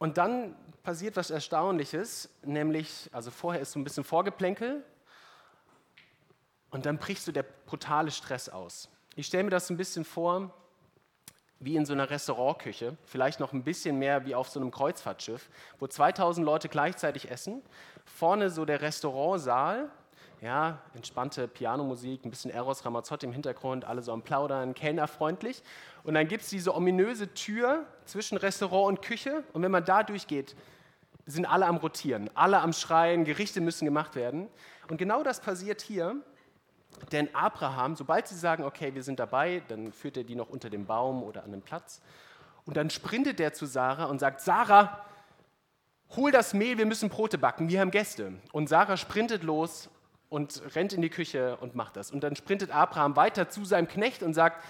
Und 0.00 0.18
dann 0.18 0.56
passiert 0.82 1.16
was 1.16 1.30
Erstaunliches, 1.30 2.30
nämlich, 2.42 3.08
also 3.12 3.30
vorher 3.30 3.62
ist 3.62 3.70
so 3.70 3.78
ein 3.78 3.84
bisschen 3.84 4.02
Vorgeplänkel, 4.02 4.82
und 6.70 6.86
dann 6.86 6.98
bricht 6.98 7.22
so 7.22 7.32
der 7.32 7.44
brutale 7.66 8.10
Stress 8.10 8.48
aus. 8.48 8.88
Ich 9.16 9.26
stelle 9.26 9.44
mir 9.44 9.50
das 9.50 9.70
ein 9.70 9.76
bisschen 9.76 10.04
vor 10.04 10.52
wie 11.62 11.76
in 11.76 11.84
so 11.84 11.92
einer 11.92 12.08
Restaurantküche, 12.08 12.96
vielleicht 13.04 13.38
noch 13.38 13.52
ein 13.52 13.62
bisschen 13.62 13.98
mehr 13.98 14.24
wie 14.24 14.34
auf 14.34 14.48
so 14.48 14.58
einem 14.58 14.70
Kreuzfahrtschiff, 14.70 15.50
wo 15.78 15.86
2000 15.86 16.44
Leute 16.44 16.70
gleichzeitig 16.70 17.30
essen. 17.30 17.62
Vorne 18.06 18.48
so 18.48 18.64
der 18.64 18.80
Restaurantsaal, 18.80 19.90
ja, 20.40 20.78
entspannte 20.94 21.48
Pianomusik, 21.48 22.24
ein 22.24 22.30
bisschen 22.30 22.50
Eros 22.50 22.86
Ramazzotti 22.86 23.26
im 23.26 23.32
Hintergrund, 23.32 23.84
alle 23.84 24.00
so 24.00 24.12
am 24.12 24.22
Plaudern, 24.22 24.74
kellnerfreundlich. 24.74 25.62
Und 26.02 26.14
dann 26.14 26.28
gibt 26.28 26.44
es 26.44 26.48
diese 26.48 26.74
ominöse 26.74 27.34
Tür 27.34 27.84
zwischen 28.06 28.38
Restaurant 28.38 28.88
und 28.88 29.04
Küche. 29.04 29.44
Und 29.52 29.62
wenn 29.62 29.70
man 29.70 29.84
da 29.84 30.02
durchgeht, 30.02 30.56
sind 31.26 31.44
alle 31.44 31.66
am 31.66 31.76
Rotieren, 31.76 32.30
alle 32.34 32.60
am 32.60 32.72
Schreien, 32.72 33.24
Gerichte 33.24 33.60
müssen 33.60 33.84
gemacht 33.84 34.14
werden. 34.14 34.48
Und 34.88 34.96
genau 34.96 35.22
das 35.22 35.40
passiert 35.40 35.82
hier. 35.82 36.16
Denn 37.12 37.34
Abraham, 37.34 37.96
sobald 37.96 38.28
sie 38.28 38.36
sagen, 38.36 38.64
okay, 38.64 38.94
wir 38.94 39.02
sind 39.02 39.18
dabei, 39.18 39.62
dann 39.68 39.92
führt 39.92 40.16
er 40.16 40.24
die 40.24 40.34
noch 40.34 40.48
unter 40.48 40.70
dem 40.70 40.86
Baum 40.86 41.22
oder 41.22 41.44
an 41.44 41.52
den 41.52 41.62
Platz. 41.62 42.00
Und 42.66 42.76
dann 42.76 42.90
sprintet 42.90 43.40
er 43.40 43.52
zu 43.52 43.66
Sarah 43.66 44.04
und 44.04 44.18
sagt, 44.18 44.40
Sarah, 44.40 45.04
hol 46.16 46.30
das 46.30 46.54
Mehl, 46.54 46.78
wir 46.78 46.86
müssen 46.86 47.08
Brote 47.08 47.38
backen, 47.38 47.68
wir 47.68 47.80
haben 47.80 47.90
Gäste. 47.90 48.34
Und 48.52 48.68
Sarah 48.68 48.96
sprintet 48.96 49.42
los 49.42 49.88
und 50.28 50.62
rennt 50.74 50.92
in 50.92 51.02
die 51.02 51.10
Küche 51.10 51.56
und 51.58 51.74
macht 51.74 51.96
das. 51.96 52.10
Und 52.10 52.20
dann 52.20 52.36
sprintet 52.36 52.70
Abraham 52.70 53.16
weiter 53.16 53.48
zu 53.48 53.64
seinem 53.64 53.88
Knecht 53.88 54.22
und 54.22 54.34
sagt, 54.34 54.64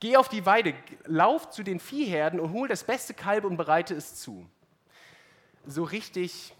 geh 0.00 0.16
auf 0.16 0.28
die 0.28 0.46
Weide, 0.46 0.74
lauf 1.04 1.50
zu 1.50 1.62
den 1.62 1.80
Viehherden 1.80 2.40
und 2.40 2.52
hol 2.52 2.68
das 2.68 2.84
beste 2.84 3.14
Kalb 3.14 3.44
und 3.44 3.56
bereite 3.56 3.94
es 3.94 4.16
zu. 4.16 4.46
So 5.66 5.84
richtig 5.84 6.54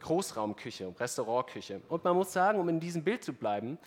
Großraumküche, 0.00 0.94
Restaurantküche. 0.98 1.80
Und 1.88 2.04
man 2.04 2.16
muss 2.16 2.32
sagen, 2.32 2.58
um 2.58 2.68
in 2.68 2.80
diesem 2.80 3.04
Bild 3.04 3.24
zu 3.24 3.32
bleiben, 3.32 3.78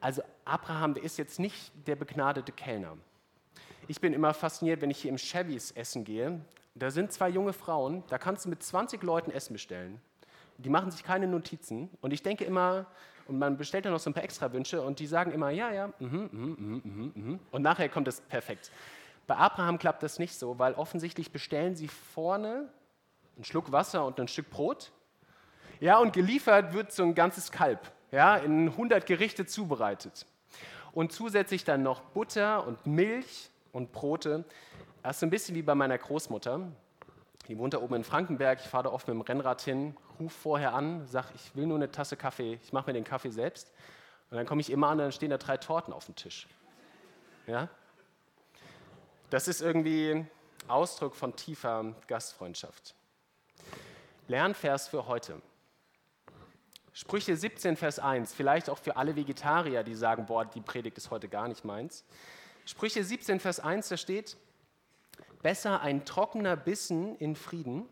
also 0.00 0.22
Abraham, 0.44 0.94
der 0.94 1.04
ist 1.04 1.18
jetzt 1.18 1.38
nicht 1.38 1.72
der 1.86 1.96
begnadete 1.96 2.52
Kellner. 2.52 2.96
Ich 3.88 4.00
bin 4.00 4.12
immer 4.12 4.34
fasziniert, 4.34 4.80
wenn 4.80 4.90
ich 4.90 5.02
hier 5.02 5.10
im 5.10 5.18
Chevys 5.18 5.72
essen 5.72 6.04
gehe. 6.04 6.40
Da 6.74 6.90
sind 6.90 7.12
zwei 7.12 7.28
junge 7.28 7.52
Frauen, 7.52 8.04
da 8.08 8.18
kannst 8.18 8.44
du 8.44 8.48
mit 8.48 8.62
20 8.62 9.02
Leuten 9.02 9.30
Essen 9.30 9.52
bestellen. 9.52 10.00
Die 10.58 10.68
machen 10.68 10.90
sich 10.90 11.02
keine 11.02 11.26
Notizen. 11.26 11.90
Und 12.00 12.12
ich 12.12 12.22
denke 12.22 12.44
immer, 12.44 12.86
und 13.26 13.38
man 13.38 13.56
bestellt 13.56 13.84
dann 13.84 13.92
noch 13.92 14.00
so 14.00 14.10
ein 14.10 14.14
paar 14.14 14.24
Extrawünsche 14.24 14.82
und 14.82 14.98
die 14.98 15.06
sagen 15.06 15.32
immer, 15.32 15.50
ja, 15.50 15.72
ja, 15.72 15.92
mhm, 15.98 16.28
mhm, 16.32 16.56
mhm, 16.58 16.82
mhm, 16.84 17.12
mhm. 17.14 17.40
und 17.50 17.62
nachher 17.62 17.88
kommt 17.88 18.08
es 18.08 18.20
perfekt. 18.20 18.70
Bei 19.26 19.36
Abraham 19.36 19.78
klappt 19.78 20.02
das 20.02 20.18
nicht 20.18 20.36
so, 20.36 20.58
weil 20.58 20.74
offensichtlich 20.74 21.30
bestellen 21.30 21.76
sie 21.76 21.86
vorne 21.86 22.68
einen 23.36 23.44
Schluck 23.44 23.70
Wasser 23.70 24.04
und 24.04 24.18
ein 24.18 24.26
Stück 24.26 24.50
Brot. 24.50 24.90
Ja, 25.78 25.98
und 25.98 26.12
geliefert 26.12 26.72
wird 26.72 26.92
so 26.92 27.04
ein 27.04 27.14
ganzes 27.14 27.52
Kalb, 27.52 27.92
ja, 28.10 28.36
in 28.36 28.68
100 28.68 29.06
Gerichte 29.06 29.46
zubereitet. 29.46 30.26
Und 30.92 31.12
zusätzlich 31.12 31.64
dann 31.64 31.82
noch 31.82 32.00
Butter 32.00 32.66
und 32.66 32.86
Milch 32.86 33.50
und 33.72 33.92
Brote. 33.92 34.44
Das 35.02 35.16
ist 35.16 35.22
ein 35.22 35.30
bisschen 35.30 35.54
wie 35.54 35.62
bei 35.62 35.74
meiner 35.74 35.96
Großmutter. 35.96 36.60
Die 37.48 37.58
wohnt 37.58 37.74
da 37.74 37.78
oben 37.78 37.94
in 37.94 38.04
Frankenberg. 38.04 38.60
Ich 38.60 38.68
fahre 38.68 38.84
da 38.84 38.90
oft 38.90 39.08
mit 39.08 39.14
dem 39.14 39.20
Rennrad 39.20 39.60
hin, 39.60 39.96
rufe 40.18 40.38
vorher 40.38 40.74
an, 40.74 41.06
sage, 41.06 41.28
ich 41.34 41.54
will 41.56 41.66
nur 41.66 41.76
eine 41.76 41.90
Tasse 41.90 42.16
Kaffee, 42.16 42.58
ich 42.62 42.72
mache 42.72 42.88
mir 42.88 42.94
den 42.94 43.04
Kaffee 43.04 43.30
selbst. 43.30 43.72
Und 44.30 44.36
dann 44.36 44.46
komme 44.46 44.60
ich 44.60 44.70
immer 44.70 44.88
an, 44.88 44.98
dann 44.98 45.12
stehen 45.12 45.30
da 45.30 45.38
drei 45.38 45.56
Torten 45.56 45.92
auf 45.92 46.06
dem 46.06 46.14
Tisch. 46.14 46.46
Ja? 47.46 47.68
Das 49.30 49.48
ist 49.48 49.60
irgendwie 49.60 50.26
Ausdruck 50.68 51.16
von 51.16 51.34
tiefer 51.34 51.94
Gastfreundschaft. 52.06 52.94
Lernvers 54.28 54.88
für 54.88 55.06
heute. 55.06 55.40
Sprüche 56.92 57.36
17, 57.36 57.76
Vers 57.76 57.98
1, 57.98 58.32
vielleicht 58.32 58.68
auch 58.68 58.78
für 58.78 58.96
alle 58.96 59.14
Vegetarier, 59.14 59.82
die 59.84 59.94
sagen, 59.94 60.26
boah, 60.26 60.44
die 60.44 60.60
Predigt 60.60 60.96
ist 60.98 61.10
heute 61.10 61.28
gar 61.28 61.46
nicht 61.48 61.64
meins. 61.64 62.04
Sprüche 62.66 63.04
17, 63.04 63.40
Vers 63.40 63.60
1, 63.60 63.88
da 63.88 63.96
steht, 63.96 64.36
besser 65.42 65.80
ein 65.80 66.04
trockener 66.04 66.56
Bissen 66.56 67.16
in 67.16 67.36
Frieden 67.36 67.88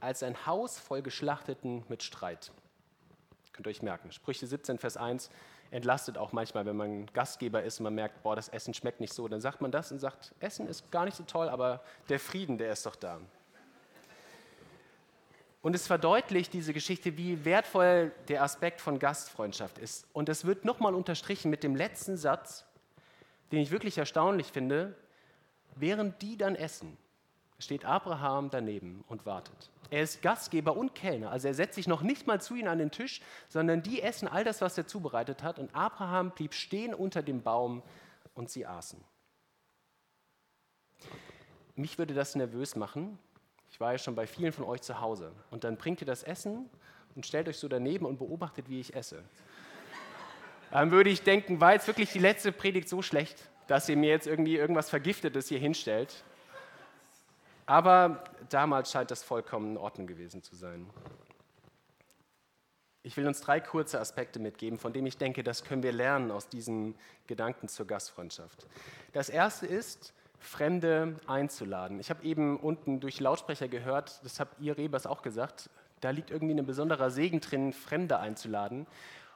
als 0.00 0.22
ein 0.22 0.46
Haus 0.46 0.78
voll 0.78 1.02
Geschlachteten 1.02 1.84
mit 1.88 2.02
Streit. 2.02 2.52
Könnt 3.52 3.66
ihr 3.66 3.70
euch 3.70 3.82
merken. 3.82 4.12
Sprüche 4.12 4.46
17, 4.46 4.78
Vers 4.78 4.96
1 4.96 5.30
entlastet 5.70 6.18
auch 6.18 6.32
manchmal, 6.32 6.66
wenn 6.66 6.76
man 6.76 7.06
Gastgeber 7.06 7.62
ist 7.62 7.80
und 7.80 7.84
man 7.84 7.94
merkt, 7.94 8.22
boah, 8.22 8.34
das 8.34 8.48
Essen 8.48 8.74
schmeckt 8.74 9.00
nicht 9.00 9.12
so. 9.12 9.28
Dann 9.28 9.40
sagt 9.40 9.60
man 9.60 9.70
das 9.70 9.92
und 9.92 9.98
sagt, 9.98 10.34
Essen 10.40 10.66
ist 10.66 10.90
gar 10.90 11.04
nicht 11.04 11.16
so 11.16 11.24
toll, 11.24 11.48
aber 11.48 11.82
der 12.08 12.18
Frieden, 12.18 12.58
der 12.58 12.72
ist 12.72 12.86
doch 12.86 12.96
da. 12.96 13.20
Und 15.62 15.74
es 15.74 15.86
verdeutlicht 15.86 16.52
diese 16.54 16.72
Geschichte, 16.72 17.18
wie 17.18 17.44
wertvoll 17.44 18.12
der 18.28 18.42
Aspekt 18.42 18.80
von 18.80 18.98
Gastfreundschaft 18.98 19.78
ist. 19.78 20.06
Und 20.12 20.28
es 20.28 20.46
wird 20.46 20.64
nochmal 20.64 20.94
unterstrichen 20.94 21.50
mit 21.50 21.62
dem 21.62 21.76
letzten 21.76 22.16
Satz, 22.16 22.64
den 23.52 23.60
ich 23.60 23.70
wirklich 23.70 23.98
erstaunlich 23.98 24.46
finde. 24.48 24.94
Während 25.76 26.22
die 26.22 26.36
dann 26.36 26.56
essen, 26.56 26.96
steht 27.58 27.84
Abraham 27.84 28.50
daneben 28.50 29.04
und 29.08 29.26
wartet. 29.26 29.70
Er 29.90 30.02
ist 30.02 30.22
Gastgeber 30.22 30.76
und 30.76 30.94
Kellner, 30.94 31.30
also 31.30 31.48
er 31.48 31.54
setzt 31.54 31.74
sich 31.74 31.88
noch 31.88 32.02
nicht 32.02 32.26
mal 32.26 32.40
zu 32.40 32.54
ihnen 32.54 32.68
an 32.68 32.78
den 32.78 32.92
Tisch, 32.92 33.20
sondern 33.48 33.82
die 33.82 34.02
essen 34.02 34.28
all 34.28 34.44
das, 34.44 34.60
was 34.60 34.78
er 34.78 34.86
zubereitet 34.86 35.42
hat. 35.42 35.58
Und 35.58 35.74
Abraham 35.74 36.30
blieb 36.30 36.54
stehen 36.54 36.94
unter 36.94 37.22
dem 37.22 37.42
Baum 37.42 37.82
und 38.34 38.50
sie 38.50 38.66
aßen. 38.66 39.00
Mich 41.74 41.98
würde 41.98 42.14
das 42.14 42.34
nervös 42.34 42.76
machen. 42.76 43.18
Ich 43.70 43.80
war 43.80 43.92
ja 43.92 43.98
schon 43.98 44.14
bei 44.14 44.26
vielen 44.26 44.52
von 44.52 44.64
euch 44.64 44.82
zu 44.82 45.00
Hause. 45.00 45.32
Und 45.50 45.64
dann 45.64 45.76
bringt 45.76 46.00
ihr 46.00 46.06
das 46.06 46.22
Essen 46.22 46.68
und 47.14 47.26
stellt 47.26 47.48
euch 47.48 47.58
so 47.58 47.68
daneben 47.68 48.04
und 48.04 48.18
beobachtet, 48.18 48.68
wie 48.68 48.80
ich 48.80 48.94
esse. 48.94 49.22
Dann 50.70 50.90
würde 50.90 51.10
ich 51.10 51.22
denken, 51.22 51.60
war 51.60 51.72
jetzt 51.72 51.86
wirklich 51.86 52.12
die 52.12 52.18
letzte 52.18 52.52
Predigt 52.52 52.88
so 52.88 53.02
schlecht, 53.02 53.48
dass 53.66 53.88
ihr 53.88 53.96
mir 53.96 54.10
jetzt 54.10 54.26
irgendwie 54.26 54.56
irgendwas 54.56 54.90
Vergiftetes 54.90 55.48
hier 55.48 55.58
hinstellt. 55.58 56.24
Aber 57.66 58.24
damals 58.48 58.90
scheint 58.90 59.10
das 59.10 59.22
vollkommen 59.22 59.72
in 59.72 59.76
Ordnung 59.76 60.06
gewesen 60.06 60.42
zu 60.42 60.56
sein. 60.56 60.88
Ich 63.02 63.16
will 63.16 63.26
uns 63.26 63.40
drei 63.40 63.60
kurze 63.60 63.98
Aspekte 63.98 64.38
mitgeben, 64.38 64.78
von 64.78 64.92
denen 64.92 65.06
ich 65.06 65.16
denke, 65.16 65.42
das 65.42 65.64
können 65.64 65.82
wir 65.82 65.92
lernen 65.92 66.30
aus 66.30 66.48
diesen 66.48 66.94
Gedanken 67.26 67.68
zur 67.68 67.86
Gastfreundschaft. 67.86 68.66
Das 69.12 69.28
erste 69.28 69.66
ist, 69.66 70.12
Fremde 70.40 71.16
einzuladen. 71.26 72.00
Ich 72.00 72.10
habe 72.10 72.24
eben 72.24 72.58
unten 72.58 72.98
durch 72.98 73.20
Lautsprecher 73.20 73.68
gehört, 73.68 74.24
das 74.24 74.40
habt 74.40 74.60
ihr 74.60 74.76
Rebers 74.76 75.06
auch 75.06 75.22
gesagt, 75.22 75.68
da 76.00 76.10
liegt 76.10 76.30
irgendwie 76.30 76.54
ein 76.54 76.66
besonderer 76.66 77.10
Segen 77.10 77.40
drin, 77.40 77.72
Fremde 77.74 78.18
einzuladen. 78.18 78.86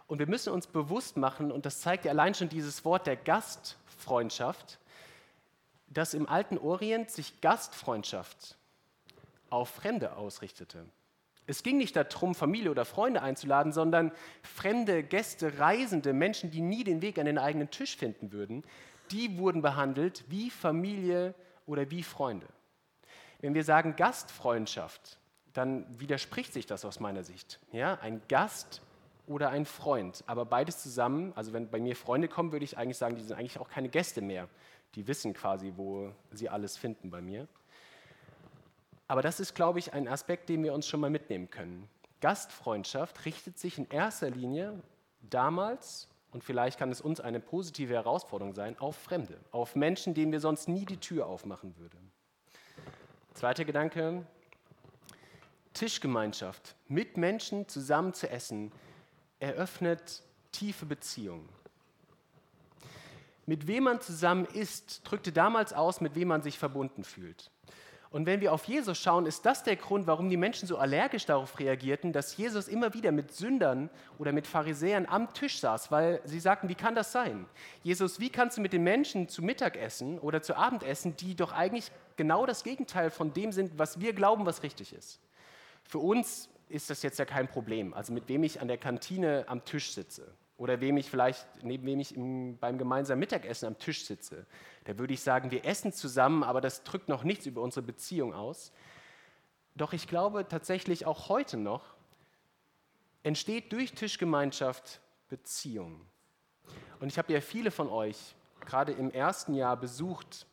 Und 0.07 0.19
wir 0.19 0.27
müssen 0.27 0.53
uns 0.53 0.67
bewusst 0.67 1.17
machen, 1.17 1.53
und 1.53 1.67
das 1.67 1.81
zeigt 1.81 2.07
ja 2.07 2.11
allein 2.11 2.35
schon 2.35 2.49
dieses 2.49 2.85
Wort 2.85 3.07
der 3.07 3.17
Gastfreundschaft, 3.17 4.79
dass 5.89 6.15
im 6.15 6.29
alten 6.29 6.59
Orient 6.59 7.11
sich 7.11 7.41
Gastfreundschaft 7.43 8.57
auf 9.51 9.69
Fremde 9.69 10.17
ausrichtete. 10.17 10.87
Es 11.47 11.63
ging 11.63 11.77
nicht 11.77 11.95
darum, 11.95 12.35
Familie 12.35 12.71
oder 12.71 12.87
Freunde 12.87 13.21
einzuladen, 13.21 13.73
sondern 13.73 14.11
fremde 14.43 15.03
Gäste, 15.03 15.59
Reisende, 15.59 16.15
Menschen, 16.15 16.51
die 16.51 16.63
nie 16.63 16.85
den 16.85 17.03
Weg 17.03 17.19
an 17.19 17.27
den 17.27 17.39
eigenen 17.39 17.71
Tisch 17.71 17.97
finden 17.97 18.33
würden, 18.33 18.65
die 19.15 19.39
wurden 19.39 19.63
behandelt 19.63 20.25
wie 20.29 20.51
Familie 20.51 21.35
oder 21.67 21.89
wie 21.91 22.03
Freunde. 22.03 22.49
Wenn 23.41 23.55
wir 23.55 23.63
sagen 23.63 23.95
Gastfreundschaft, 23.95 25.19
dann 25.53 25.87
widerspricht 26.01 26.53
sich 26.53 26.67
das 26.67 26.85
aus 26.85 26.99
meiner 26.99 27.23
Sicht. 27.23 27.61
Ja, 27.71 27.95
ein 28.01 28.21
Gast 28.29 28.83
oder 29.29 29.51
ein 29.51 29.67
Freund, 29.67 30.25
aber 30.27 30.45
beides 30.45 30.83
zusammen, 30.83 31.33
also 31.37 31.53
wenn 31.53 31.71
bei 31.71 31.79
mir 31.79 31.95
Freunde 31.95 32.27
kommen, 32.27 32.51
würde 32.51 32.65
ich 32.65 32.77
eigentlich 32.77 32.99
sagen, 32.99 33.15
die 33.15 33.23
sind 33.23 33.37
eigentlich 33.39 33.61
auch 33.61 33.69
keine 33.69 33.89
Gäste 33.89 34.21
mehr, 34.21 34.49
die 34.97 35.07
wissen 35.07 35.33
quasi, 35.33 35.73
wo 35.77 36.13
sie 36.33 36.49
alles 36.49 36.77
finden 36.77 37.11
bei 37.11 37.21
mir. 37.21 37.47
Aber 39.07 39.23
das 39.23 39.39
ist, 39.39 39.55
glaube 39.55 39.79
ich, 39.79 39.93
ein 39.93 40.09
Aspekt, 40.09 40.49
den 40.49 40.65
wir 40.65 40.75
uns 40.75 40.89
schon 40.89 41.01
mal 41.01 41.11
mitnehmen 41.11 41.49
können. 41.51 41.89
Gastfreundschaft 42.21 43.25
richtet 43.27 43.59
sich 43.59 43.79
in 43.79 43.89
erster 43.91 44.31
Linie 44.31 44.83
damals, 45.21 46.09
und 46.35 46.43
vielleicht 46.43 46.81
kann 46.81 46.91
es 46.91 47.01
uns 47.01 47.21
eine 47.21 47.39
positive 47.39 47.95
Herausforderung 47.95 48.55
sein, 48.55 48.77
auf 48.81 48.97
Fremde, 48.97 49.39
auf 49.53 49.77
Menschen, 49.77 50.15
denen 50.15 50.33
wir 50.33 50.41
sonst 50.41 50.69
nie 50.69 50.85
die 50.85 50.99
Tür 50.99 51.27
aufmachen 51.27 51.77
würden. 51.79 52.11
Zweiter 53.35 53.65
Gedanke, 53.65 54.27
Tischgemeinschaft, 55.75 56.75
mit 56.89 57.17
Menschen 57.17 57.69
zusammen 57.69 58.15
zu 58.15 58.29
essen, 58.29 58.73
eröffnet 59.39 60.23
tiefe 60.51 60.87
Beziehungen. 60.87 61.49
Mit 63.47 63.69
wem 63.69 63.85
man 63.85 64.01
zusammen 64.01 64.47
ist, 64.47 65.03
drückte 65.05 65.31
damals 65.31 65.73
aus, 65.73 66.01
mit 66.01 66.17
wem 66.17 66.29
man 66.29 66.43
sich 66.43 66.59
verbunden 66.59 67.05
fühlt. 67.05 67.53
Und 68.15 68.27
wenn 68.27 68.41
wir 68.41 68.53
auf 68.53 68.67
Jesus 68.67 68.97
schauen, 68.97 69.27
ist 69.27 69.45
das 69.45 69.65
der 69.65 69.75
Grund, 69.75 70.07
warum 70.07 70.31
die 70.31 70.37
Menschen 70.37 70.69
so 70.69 70.79
allergisch 70.79 71.27
darauf 71.27 71.59
reagierten, 71.59 72.13
dass 72.13 72.37
Jesus 72.37 72.69
immer 72.69 72.95
wieder 72.95 73.11
mit 73.11 73.33
Sündern 73.33 73.91
oder 74.19 74.31
mit 74.31 74.47
Pharisäern 74.47 75.05
am 75.07 75.35
Tisch 75.35 75.59
saß, 75.59 75.91
weil 75.91 76.21
sie 76.23 76.39
sagten, 76.39 76.69
wie 76.69 76.77
kann 76.77 76.95
das 76.95 77.11
sein? 77.11 77.45
Jesus, 77.83 78.21
wie 78.21 78.31
kannst 78.31 78.57
du 78.57 78.61
mit 78.61 78.73
den 78.73 78.85
Menschen 78.85 79.29
zu 79.29 79.43
Mittag 79.43 79.77
essen 79.77 80.21
oder 80.21 80.43
zu 80.43 80.55
Abend 80.55 80.85
essen, 80.85 81.17
die 81.17 81.35
doch 81.35 81.51
eigentlich 81.51 81.91
genau 82.15 82.47
das 82.47 82.63
Gegenteil 82.63 83.11
von 83.11 83.33
dem 83.33 83.51
sind, 83.51 83.81
was 83.81 83.99
wir 83.99 84.13
glauben, 84.13 84.47
was 84.47 84.63
richtig 84.63 84.93
ist? 84.93 85.19
Für 85.83 85.99
uns 85.99 86.49
ist 86.69 86.91
das 86.91 87.03
jetzt 87.03 87.19
ja 87.19 87.25
kein 87.25 87.49
Problem, 87.49 87.95
also 87.95 88.13
mit 88.13 88.29
wem 88.29 88.45
ich 88.45 88.61
an 88.61 88.69
der 88.69 88.79
Kantine 88.79 89.43
am 89.49 89.65
Tisch 89.65 89.91
sitze 89.91 90.33
oder 90.57 90.81
wem 90.81 90.97
ich 90.97 91.11
vielleicht, 91.11 91.47
neben 91.63 91.87
wem 91.87 92.01
ich 92.01 92.15
im, 92.15 92.59
beim 92.59 92.79
gemeinsamen 92.79 93.21
Mittagessen 93.21 93.67
am 93.67 93.79
Tisch 93.79 94.05
sitze, 94.05 94.47
da 94.85 94.99
würde 94.99 95.15
ich 95.15 95.21
sagen, 95.21 95.51
wir 95.51 95.65
essen 95.65 95.93
zusammen, 95.93 96.45
aber 96.45 96.61
das 96.61 96.85
drückt 96.85 97.09
noch 97.09 97.25
nichts 97.25 97.47
über 97.47 97.61
unsere 97.61 97.85
Beziehung 97.85 98.35
aus. 98.35 98.73
Doch 99.75 99.93
ich 99.93 100.07
glaube 100.07 100.47
tatsächlich 100.47 101.07
auch 101.07 101.29
heute 101.29 101.57
noch 101.57 101.83
entsteht 103.25 103.73
durch 103.73 103.93
Tischgemeinschaft 103.93 105.01
Beziehung. 105.29 106.01
Und 107.01 107.09
ich 107.09 107.19
habe 107.19 107.33
ja 107.33 107.41
viele 107.41 107.71
von 107.71 107.89
euch 107.89 108.37
gerade 108.61 108.93
im 108.93 109.11
ersten 109.11 109.55
Jahr 109.55 109.77
besucht 109.77 110.47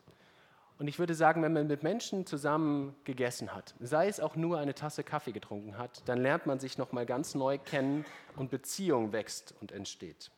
und 0.81 0.87
ich 0.87 0.97
würde 0.97 1.13
sagen, 1.13 1.43
wenn 1.43 1.53
man 1.53 1.67
mit 1.67 1.83
Menschen 1.83 2.25
zusammen 2.25 2.95
gegessen 3.03 3.53
hat, 3.53 3.75
sei 3.79 4.07
es 4.07 4.19
auch 4.19 4.35
nur 4.35 4.57
eine 4.57 4.73
Tasse 4.73 5.03
Kaffee 5.03 5.31
getrunken 5.31 5.77
hat, 5.77 6.01
dann 6.09 6.17
lernt 6.17 6.47
man 6.47 6.59
sich 6.59 6.79
noch 6.79 6.91
mal 6.91 7.05
ganz 7.05 7.35
neu 7.35 7.59
kennen 7.59 8.03
und 8.35 8.49
Beziehung 8.49 9.11
wächst 9.11 9.53
und 9.61 9.71
entsteht. 9.71 10.31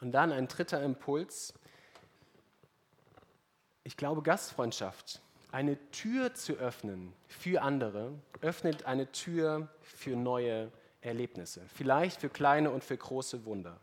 Und 0.00 0.12
dann 0.12 0.30
ein 0.30 0.46
dritter 0.46 0.80
Impuls. 0.80 1.54
Ich 3.82 3.96
glaube, 3.96 4.22
Gastfreundschaft, 4.22 5.22
Eine 5.50 5.76
Tür 5.90 6.32
zu 6.34 6.52
öffnen 6.52 7.14
für 7.26 7.62
andere 7.62 8.12
öffnet 8.42 8.84
eine 8.84 9.10
Tür 9.10 9.70
für 9.80 10.14
neue 10.14 10.70
Erlebnisse, 11.00 11.62
vielleicht 11.66 12.20
für 12.20 12.28
kleine 12.28 12.70
und 12.70 12.84
für 12.84 12.96
große 12.96 13.44
Wunder. 13.44 13.80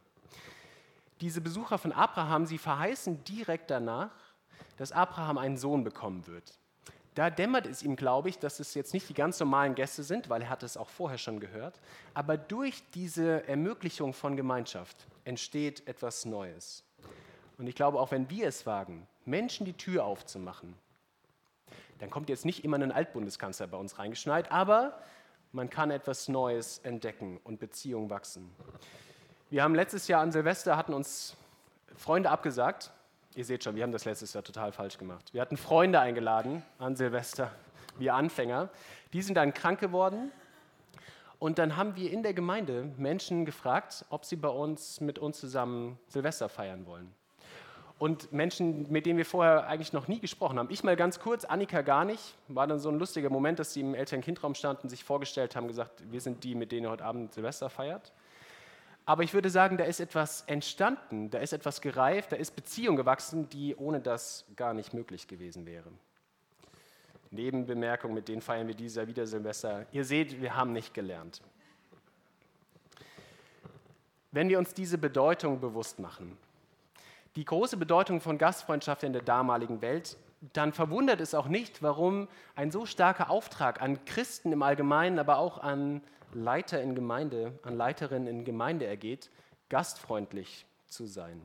Diese 1.19 1.41
Besucher 1.41 1.77
von 1.77 1.91
Abraham, 1.91 2.45
sie 2.45 2.57
verheißen 2.57 3.25
direkt 3.25 3.69
danach, 3.69 4.22
dass 4.77 4.91
Abraham 4.91 5.37
einen 5.37 5.57
Sohn 5.57 5.83
bekommen 5.83 6.27
wird. 6.27 6.57
Da 7.15 7.29
dämmert 7.29 7.67
es 7.67 7.83
ihm, 7.83 7.95
glaube 7.95 8.29
ich, 8.29 8.39
dass 8.39 8.59
es 8.59 8.73
jetzt 8.73 8.93
nicht 8.93 9.07
die 9.07 9.13
ganz 9.13 9.39
normalen 9.39 9.75
Gäste 9.75 10.03
sind, 10.03 10.29
weil 10.29 10.41
er 10.41 10.49
hat 10.49 10.63
es 10.63 10.77
auch 10.77 10.89
vorher 10.89 11.19
schon 11.19 11.39
gehört. 11.39 11.79
Aber 12.15 12.37
durch 12.37 12.81
diese 12.93 13.47
Ermöglichung 13.47 14.13
von 14.13 14.35
Gemeinschaft 14.35 15.05
entsteht 15.23 15.87
etwas 15.87 16.25
Neues. 16.25 16.83
Und 17.59 17.67
ich 17.67 17.75
glaube, 17.75 17.99
auch 17.99 18.11
wenn 18.11 18.29
wir 18.31 18.47
es 18.47 18.65
wagen, 18.65 19.07
Menschen 19.25 19.65
die 19.65 19.73
Tür 19.73 20.05
aufzumachen, 20.05 20.73
dann 21.99 22.09
kommt 22.09 22.29
jetzt 22.29 22.45
nicht 22.45 22.63
immer 22.63 22.77
ein 22.77 22.91
Altbundeskanzler 22.91 23.67
bei 23.67 23.77
uns 23.77 23.99
reingeschneit, 23.99 24.51
aber 24.51 24.99
man 25.51 25.69
kann 25.69 25.91
etwas 25.91 26.27
Neues 26.27 26.79
entdecken 26.79 27.39
und 27.43 27.59
Beziehungen 27.59 28.09
wachsen. 28.09 28.49
Wir 29.51 29.63
haben 29.63 29.75
letztes 29.75 30.07
Jahr 30.07 30.21
an 30.21 30.31
Silvester 30.31 30.75
hatten 30.75 30.93
uns 30.93 31.37
Freunde 31.95 32.31
abgesagt, 32.31 32.91
Ihr 33.35 33.45
seht 33.45 33.63
schon, 33.63 33.75
wir 33.75 33.81
haben 33.81 33.91
das 33.91 34.05
letztes 34.05 34.33
Jahr 34.33 34.43
total 34.43 34.71
falsch 34.71 34.99
gemacht. 34.99 35.33
Wir 35.33 35.41
hatten 35.41 35.57
Freunde 35.57 35.99
eingeladen 35.99 36.61
an 36.77 36.95
Silvester, 36.95 37.51
wir 37.97 38.13
Anfänger. 38.13 38.69
Die 39.11 39.23
sind 39.23 39.35
dann 39.35 39.55
krank 39.55 39.79
geworden. 39.79 40.31
Und 41.39 41.57
dann 41.57 41.75
haben 41.75 41.95
wir 41.95 42.11
in 42.11 42.21
der 42.21 42.35
Gemeinde 42.35 42.91
Menschen 42.97 43.43
gefragt, 43.45 44.05
ob 44.09 44.23
sie 44.23 44.35
bei 44.35 44.49
uns 44.49 45.01
mit 45.01 45.17
uns 45.17 45.39
zusammen 45.39 45.97
Silvester 46.07 46.47
feiern 46.47 46.85
wollen. 46.85 47.11
Und 47.97 48.31
Menschen, 48.31 48.91
mit 48.91 49.07
denen 49.07 49.17
wir 49.17 49.25
vorher 49.25 49.65
eigentlich 49.67 49.93
noch 49.93 50.07
nie 50.07 50.19
gesprochen 50.19 50.59
haben. 50.59 50.69
Ich 50.69 50.83
mal 50.83 50.95
ganz 50.95 51.19
kurz, 51.19 51.43
Annika 51.43 51.81
gar 51.81 52.05
nicht. 52.05 52.35
War 52.49 52.67
dann 52.67 52.79
so 52.79 52.89
ein 52.89 52.99
lustiger 52.99 53.31
Moment, 53.31 53.57
dass 53.57 53.73
sie 53.73 53.81
im 53.81 53.95
Eltern-Kind-Raum 53.95 54.53
standen, 54.53 54.89
sich 54.89 55.03
vorgestellt 55.03 55.55
haben, 55.55 55.67
gesagt, 55.67 56.03
wir 56.11 56.21
sind 56.21 56.43
die, 56.43 56.53
mit 56.53 56.71
denen 56.71 56.85
ihr 56.85 56.91
heute 56.91 57.05
Abend 57.05 57.33
Silvester 57.33 57.69
feiert. 57.69 58.13
Aber 59.05 59.23
ich 59.23 59.33
würde 59.33 59.49
sagen, 59.49 59.77
da 59.77 59.83
ist 59.83 59.99
etwas 59.99 60.43
entstanden, 60.47 61.29
da 61.29 61.39
ist 61.39 61.51
etwas 61.51 61.81
gereift, 61.81 62.31
da 62.31 62.37
ist 62.37 62.55
Beziehung 62.55 62.95
gewachsen, 62.95 63.49
die 63.49 63.75
ohne 63.75 63.99
das 63.99 64.45
gar 64.55 64.73
nicht 64.73 64.93
möglich 64.93 65.27
gewesen 65.27 65.65
wäre. 65.65 65.91
Nebenbemerkung, 67.31 68.13
mit 68.13 68.27
denen 68.27 68.41
feiern 68.41 68.67
wir 68.67 68.75
dieses 68.75 68.95
Jahr 68.95 69.07
wieder 69.07 69.25
Silvester. 69.25 69.85
Ihr 69.91 70.05
seht, 70.05 70.41
wir 70.41 70.55
haben 70.55 70.71
nicht 70.71 70.93
gelernt. 70.93 71.41
Wenn 74.31 74.49
wir 74.49 74.57
uns 74.57 74.73
diese 74.73 74.97
Bedeutung 74.97 75.59
bewusst 75.59 75.99
machen, 75.99 76.37
die 77.35 77.45
große 77.45 77.77
Bedeutung 77.77 78.21
von 78.21 78.37
Gastfreundschaft 78.37 79.03
in 79.03 79.13
der 79.13 79.23
damaligen 79.23 79.81
Welt, 79.81 80.15
dann 80.51 80.73
verwundert 80.73 81.21
es 81.21 81.33
auch 81.33 81.47
nicht, 81.47 81.81
warum 81.81 82.27
ein 82.55 82.71
so 82.71 82.85
starker 82.85 83.29
Auftrag 83.29 83.81
an 83.81 84.03
Christen 84.03 84.51
im 84.51 84.61
Allgemeinen, 84.61 85.19
aber 85.19 85.37
auch 85.37 85.59
an 85.59 86.01
Leiter 86.33 86.81
in 86.81 86.95
Gemeinde, 86.95 87.57
an 87.63 87.77
Leiterin 87.77 88.27
in 88.27 88.43
Gemeinde 88.43 88.85
ergeht, 88.85 89.29
gastfreundlich 89.69 90.65
zu 90.87 91.05
sein. 91.05 91.41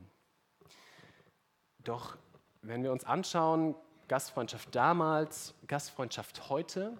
Doch 1.83 2.17
wenn 2.61 2.83
wir 2.83 2.91
uns 2.91 3.05
anschauen, 3.05 3.75
Gastfreundschaft 4.09 4.75
damals, 4.75 5.53
Gastfreundschaft 5.67 6.49
heute, 6.49 6.97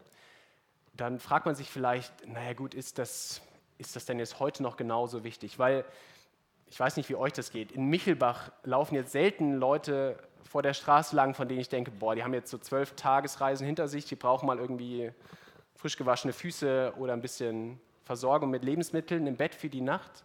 dann 0.94 1.20
fragt 1.20 1.46
man 1.46 1.56
sich 1.56 1.70
vielleicht, 1.70 2.27
naja 2.27 2.53
gut, 2.53 2.74
ist 2.74 2.98
das, 2.98 3.41
ist 3.77 3.96
das 3.96 4.06
denn 4.06 4.20
jetzt 4.20 4.39
heute 4.39 4.63
noch 4.63 4.77
genauso 4.77 5.24
wichtig? 5.24 5.60
Weil 5.60 5.86
ich 6.69 6.79
weiß 6.79 6.97
nicht, 6.97 7.09
wie 7.09 7.15
euch 7.15 7.33
das 7.33 7.51
geht. 7.51 7.71
In 7.71 7.85
Michelbach 7.85 8.51
laufen 8.63 8.95
jetzt 8.95 9.11
selten 9.11 9.55
Leute 9.55 10.17
vor 10.43 10.61
der 10.61 10.73
Straße 10.73 11.15
lang, 11.15 11.33
von 11.33 11.47
denen 11.47 11.61
ich 11.61 11.69
denke, 11.69 11.91
boah, 11.91 12.15
die 12.15 12.23
haben 12.23 12.33
jetzt 12.33 12.51
so 12.51 12.57
zwölf 12.57 12.95
Tagesreisen 12.95 13.65
hinter 13.65 13.88
sich, 13.88 14.05
die 14.05 14.15
brauchen 14.15 14.47
mal 14.47 14.57
irgendwie 14.57 15.11
frisch 15.75 15.95
gewaschene 15.95 16.33
Füße 16.33 16.93
oder 16.97 17.13
ein 17.13 17.21
bisschen 17.21 17.79
Versorgung 18.03 18.49
mit 18.49 18.63
Lebensmitteln 18.63 19.27
im 19.27 19.38
Bett 19.38 19.55
für 19.55 19.69
die 19.69 19.81
Nacht. 19.81 20.23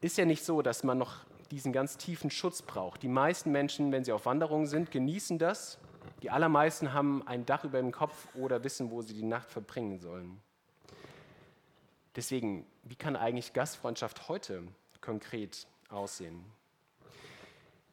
Ist 0.00 0.18
ja 0.18 0.24
nicht 0.24 0.44
so, 0.44 0.62
dass 0.62 0.82
man 0.82 0.98
noch 0.98 1.20
diesen 1.52 1.72
ganz 1.72 1.96
tiefen 1.96 2.30
Schutz 2.30 2.62
braucht. 2.62 3.02
Die 3.02 3.08
meisten 3.08 3.52
Menschen, 3.52 3.92
wenn 3.92 4.04
sie 4.04 4.12
auf 4.12 4.26
Wanderung 4.26 4.66
sind, 4.66 4.90
genießen 4.90 5.38
das. 5.38 5.78
Die 6.22 6.30
allermeisten 6.30 6.92
haben 6.92 7.26
ein 7.26 7.46
Dach 7.46 7.64
über 7.64 7.78
dem 7.80 7.92
Kopf 7.92 8.28
oder 8.34 8.64
wissen, 8.64 8.90
wo 8.90 9.02
sie 9.02 9.14
die 9.14 9.22
Nacht 9.22 9.50
verbringen 9.50 9.98
sollen. 9.98 10.40
Deswegen, 12.16 12.66
wie 12.82 12.96
kann 12.96 13.16
eigentlich 13.16 13.52
Gastfreundschaft 13.52 14.28
heute 14.28 14.62
konkret 15.00 15.66
aussehen? 15.88 16.44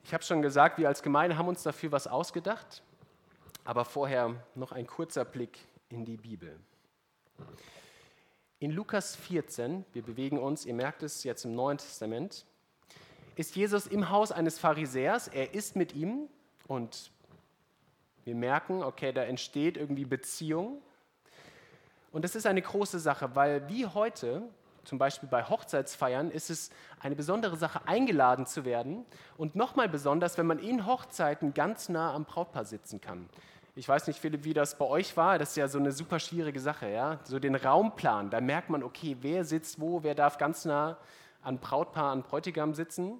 Ich 0.03 0.13
habe 0.13 0.23
schon 0.23 0.41
gesagt, 0.41 0.77
wir 0.77 0.87
als 0.87 1.03
Gemeinde 1.03 1.37
haben 1.37 1.47
uns 1.47 1.63
dafür 1.63 1.91
was 1.91 2.07
ausgedacht, 2.07 2.81
aber 3.63 3.85
vorher 3.85 4.35
noch 4.55 4.71
ein 4.71 4.87
kurzer 4.87 5.25
Blick 5.25 5.59
in 5.89 6.05
die 6.05 6.17
Bibel. 6.17 6.59
In 8.59 8.71
Lukas 8.71 9.15
14, 9.15 9.85
wir 9.93 10.01
bewegen 10.01 10.37
uns, 10.37 10.65
ihr 10.65 10.73
merkt 10.73 11.03
es 11.03 11.23
jetzt 11.23 11.45
im 11.45 11.53
Neuen 11.53 11.77
Testament, 11.77 12.45
ist 13.35 13.55
Jesus 13.55 13.87
im 13.87 14.09
Haus 14.09 14.31
eines 14.31 14.59
Pharisäers, 14.59 15.27
er 15.27 15.53
ist 15.53 15.75
mit 15.75 15.95
ihm 15.95 16.27
und 16.67 17.11
wir 18.25 18.35
merken, 18.35 18.83
okay, 18.83 19.13
da 19.13 19.23
entsteht 19.23 19.77
irgendwie 19.77 20.05
Beziehung. 20.05 20.81
Und 22.11 22.23
das 22.23 22.35
ist 22.35 22.45
eine 22.45 22.61
große 22.61 22.99
Sache, 22.99 23.35
weil 23.35 23.69
wie 23.69 23.85
heute, 23.85 24.43
zum 24.83 24.97
Beispiel 24.97 25.29
bei 25.29 25.43
Hochzeitsfeiern, 25.43 26.31
ist 26.31 26.49
es 26.49 26.69
eine 26.99 27.15
besondere 27.15 27.57
Sache, 27.57 27.81
eingeladen 27.87 28.45
zu 28.45 28.65
werden. 28.65 29.05
Und 29.37 29.55
nochmal 29.55 29.89
besonders, 29.89 30.37
wenn 30.37 30.47
man 30.47 30.59
in 30.59 30.85
Hochzeiten 30.85 31.53
ganz 31.53 31.89
nah 31.89 32.13
am 32.13 32.25
Brautpaar 32.25 32.65
sitzen 32.65 33.01
kann. 33.01 33.29
Ich 33.75 33.87
weiß 33.87 34.07
nicht, 34.07 34.19
Philipp, 34.19 34.43
wie 34.43 34.53
das 34.53 34.77
bei 34.77 34.85
euch 34.85 35.15
war. 35.15 35.39
Das 35.39 35.51
ist 35.51 35.55
ja 35.55 35.67
so 35.67 35.79
eine 35.79 35.91
super 35.91 36.19
schwierige 36.19 36.59
Sache. 36.59 36.89
Ja? 36.89 37.19
So 37.23 37.39
den 37.39 37.55
Raumplan, 37.55 38.29
da 38.29 38.41
merkt 38.41 38.69
man, 38.69 38.83
okay, 38.83 39.15
wer 39.21 39.45
sitzt 39.45 39.79
wo, 39.79 40.03
wer 40.03 40.15
darf 40.15 40.37
ganz 40.37 40.65
nah 40.65 40.97
an 41.43 41.59
Brautpaar, 41.59 42.11
an 42.11 42.23
Bräutigam 42.23 42.73
sitzen. 42.73 43.19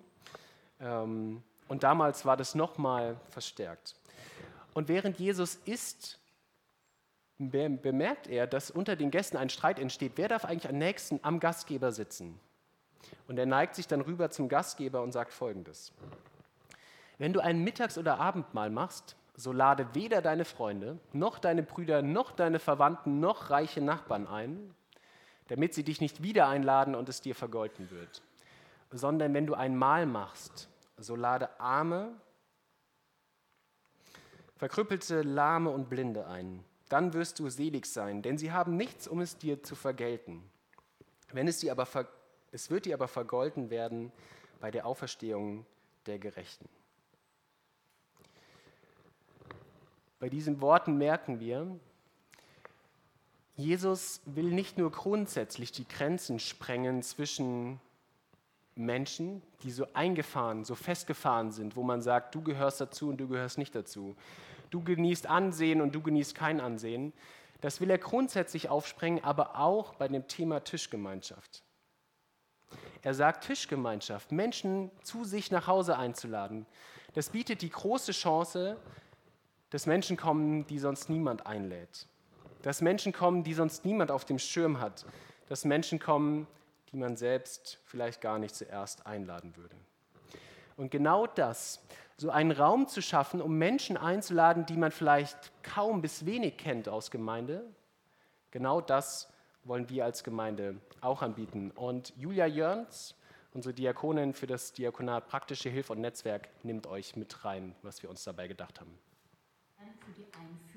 Ähm, 0.81 1.43
und 1.67 1.83
damals 1.83 2.25
war 2.25 2.35
das 2.35 2.55
nochmal 2.55 3.15
verstärkt. 3.29 3.95
Und 4.73 4.87
während 4.87 5.19
Jesus 5.19 5.55
isst, 5.65 6.19
bemerkt 7.39 8.27
er, 8.27 8.47
dass 8.47 8.69
unter 8.69 8.95
den 8.95 9.11
Gästen 9.11 9.37
ein 9.37 9.49
Streit 9.49 9.79
entsteht. 9.79 10.13
Wer 10.15 10.27
darf 10.27 10.45
eigentlich 10.45 10.69
am 10.69 10.77
nächsten 10.77 11.19
am 11.23 11.39
Gastgeber 11.39 11.91
sitzen? 11.91 12.39
Und 13.27 13.39
er 13.39 13.45
neigt 13.45 13.75
sich 13.75 13.87
dann 13.87 14.01
rüber 14.01 14.29
zum 14.29 14.49
Gastgeber 14.49 15.01
und 15.01 15.13
sagt 15.13 15.33
folgendes. 15.33 15.93
Wenn 17.17 17.33
du 17.33 17.39
ein 17.39 17.63
Mittags- 17.63 17.97
oder 17.97 18.19
Abendmahl 18.19 18.69
machst, 18.69 19.15
so 19.35 19.53
lade 19.53 19.87
weder 19.93 20.21
deine 20.21 20.43
Freunde, 20.43 20.99
noch 21.13 21.39
deine 21.39 21.63
Brüder, 21.63 22.01
noch 22.01 22.31
deine 22.31 22.59
Verwandten, 22.59 23.21
noch 23.21 23.49
reiche 23.49 23.81
Nachbarn 23.81 24.27
ein, 24.27 24.75
damit 25.47 25.73
sie 25.73 25.83
dich 25.83 26.01
nicht 26.01 26.21
wieder 26.21 26.47
einladen 26.47 26.93
und 26.93 27.07
es 27.07 27.21
dir 27.21 27.35
vergolten 27.35 27.89
wird. 27.89 28.21
Sondern 28.91 29.33
wenn 29.33 29.47
du 29.47 29.53
ein 29.53 29.77
Mahl 29.77 30.05
machst, 30.05 30.67
so 30.97 31.15
lade 31.15 31.57
Arme, 31.59 32.11
Verkrüppelte, 34.57 35.21
Lahme 35.21 35.69
und 35.69 35.89
Blinde 35.89 36.27
ein. 36.27 36.65
Dann 36.89 37.13
wirst 37.13 37.39
du 37.39 37.49
selig 37.49 37.85
sein, 37.85 38.21
denn 38.21 38.37
sie 38.37 38.51
haben 38.51 38.75
nichts, 38.75 39.07
um 39.07 39.21
es 39.21 39.37
dir 39.37 39.63
zu 39.63 39.75
vergelten. 39.75 40.43
Wenn 41.31 41.47
es, 41.47 41.59
dir 41.59 41.71
aber 41.71 41.87
es 42.51 42.69
wird 42.69 42.85
dir 42.85 42.95
aber 42.95 43.07
vergolten 43.07 43.69
werden 43.69 44.11
bei 44.59 44.71
der 44.71 44.85
Auferstehung 44.85 45.65
der 46.07 46.19
Gerechten. 46.19 46.67
Bei 50.19 50.27
diesen 50.27 50.59
Worten 50.59 50.97
merken 50.97 51.39
wir, 51.39 51.79
Jesus 53.55 54.21
will 54.25 54.51
nicht 54.51 54.77
nur 54.77 54.91
grundsätzlich 54.91 55.71
die 55.71 55.87
Grenzen 55.87 56.39
sprengen 56.39 57.03
zwischen 57.03 57.79
Menschen, 58.75 59.41
die 59.63 59.71
so 59.71 59.85
eingefahren, 59.93 60.63
so 60.63 60.75
festgefahren 60.75 61.51
sind, 61.51 61.75
wo 61.75 61.83
man 61.83 62.01
sagt, 62.01 62.35
du 62.35 62.41
gehörst 62.41 62.81
dazu 62.81 63.09
und 63.09 63.17
du 63.17 63.27
gehörst 63.27 63.57
nicht 63.57 63.75
dazu. 63.75 64.15
Du 64.69 64.83
genießt 64.83 65.27
Ansehen 65.27 65.81
und 65.81 65.93
du 65.93 66.01
genießt 66.01 66.35
kein 66.35 66.59
Ansehen. 66.59 67.13
Das 67.61 67.81
will 67.81 67.89
er 67.89 67.97
grundsätzlich 67.97 68.69
aufsprengen, 68.69 69.23
aber 69.23 69.57
auch 69.57 69.95
bei 69.95 70.07
dem 70.07 70.27
Thema 70.27 70.63
Tischgemeinschaft. 70.63 71.63
Er 73.01 73.13
sagt 73.13 73.45
Tischgemeinschaft, 73.45 74.31
Menschen 74.31 74.91
zu 75.03 75.23
sich 75.23 75.51
nach 75.51 75.67
Hause 75.67 75.97
einzuladen. 75.97 76.65
Das 77.13 77.29
bietet 77.29 77.61
die 77.61 77.69
große 77.69 78.11
Chance, 78.11 78.77
dass 79.69 79.85
Menschen 79.85 80.17
kommen, 80.17 80.65
die 80.67 80.79
sonst 80.79 81.09
niemand 81.09 81.45
einlädt. 81.45 82.07
Dass 82.61 82.81
Menschen 82.81 83.13
kommen, 83.13 83.43
die 83.43 83.53
sonst 83.53 83.85
niemand 83.85 84.11
auf 84.11 84.25
dem 84.25 84.39
Schirm 84.39 84.79
hat. 84.79 85.05
Dass 85.47 85.65
Menschen 85.65 85.99
kommen, 85.99 86.47
die 86.91 86.97
man 86.97 87.15
selbst 87.15 87.79
vielleicht 87.85 88.21
gar 88.21 88.39
nicht 88.39 88.55
zuerst 88.55 89.05
einladen 89.05 89.55
würde. 89.55 89.75
Und 90.75 90.91
genau 90.91 91.27
das, 91.27 91.81
so 92.19 92.29
einen 92.29 92.51
Raum 92.51 92.87
zu 92.87 93.01
schaffen, 93.01 93.41
um 93.41 93.57
Menschen 93.57 93.97
einzuladen, 93.97 94.65
die 94.65 94.77
man 94.77 94.91
vielleicht 94.91 95.51
kaum 95.63 96.01
bis 96.01 96.25
wenig 96.25 96.57
kennt 96.57 96.89
aus 96.89 97.11
Gemeinde, 97.11 97.65
genau 98.51 98.81
das 98.81 99.31
wollen 99.63 99.89
wir 99.89 100.05
als 100.05 100.23
Gemeinde 100.23 100.79
auch 101.01 101.21
anbieten. 101.21 101.71
Und 101.71 102.13
Julia 102.17 102.45
Jörns, 102.45 103.15
unsere 103.53 103.73
Diakonin 103.73 104.33
für 104.33 104.47
das 104.47 104.73
Diakonat 104.73 105.27
Praktische 105.27 105.69
Hilfe 105.69 105.93
und 105.93 106.01
Netzwerk, 106.01 106.49
nimmt 106.63 106.87
euch 106.87 107.15
mit 107.15 107.45
rein, 107.45 107.75
was 107.83 108.03
wir 108.03 108.09
uns 108.09 108.23
dabei 108.23 108.47
gedacht 108.47 108.79
haben. 108.79 108.97
Thanks. 109.77 109.99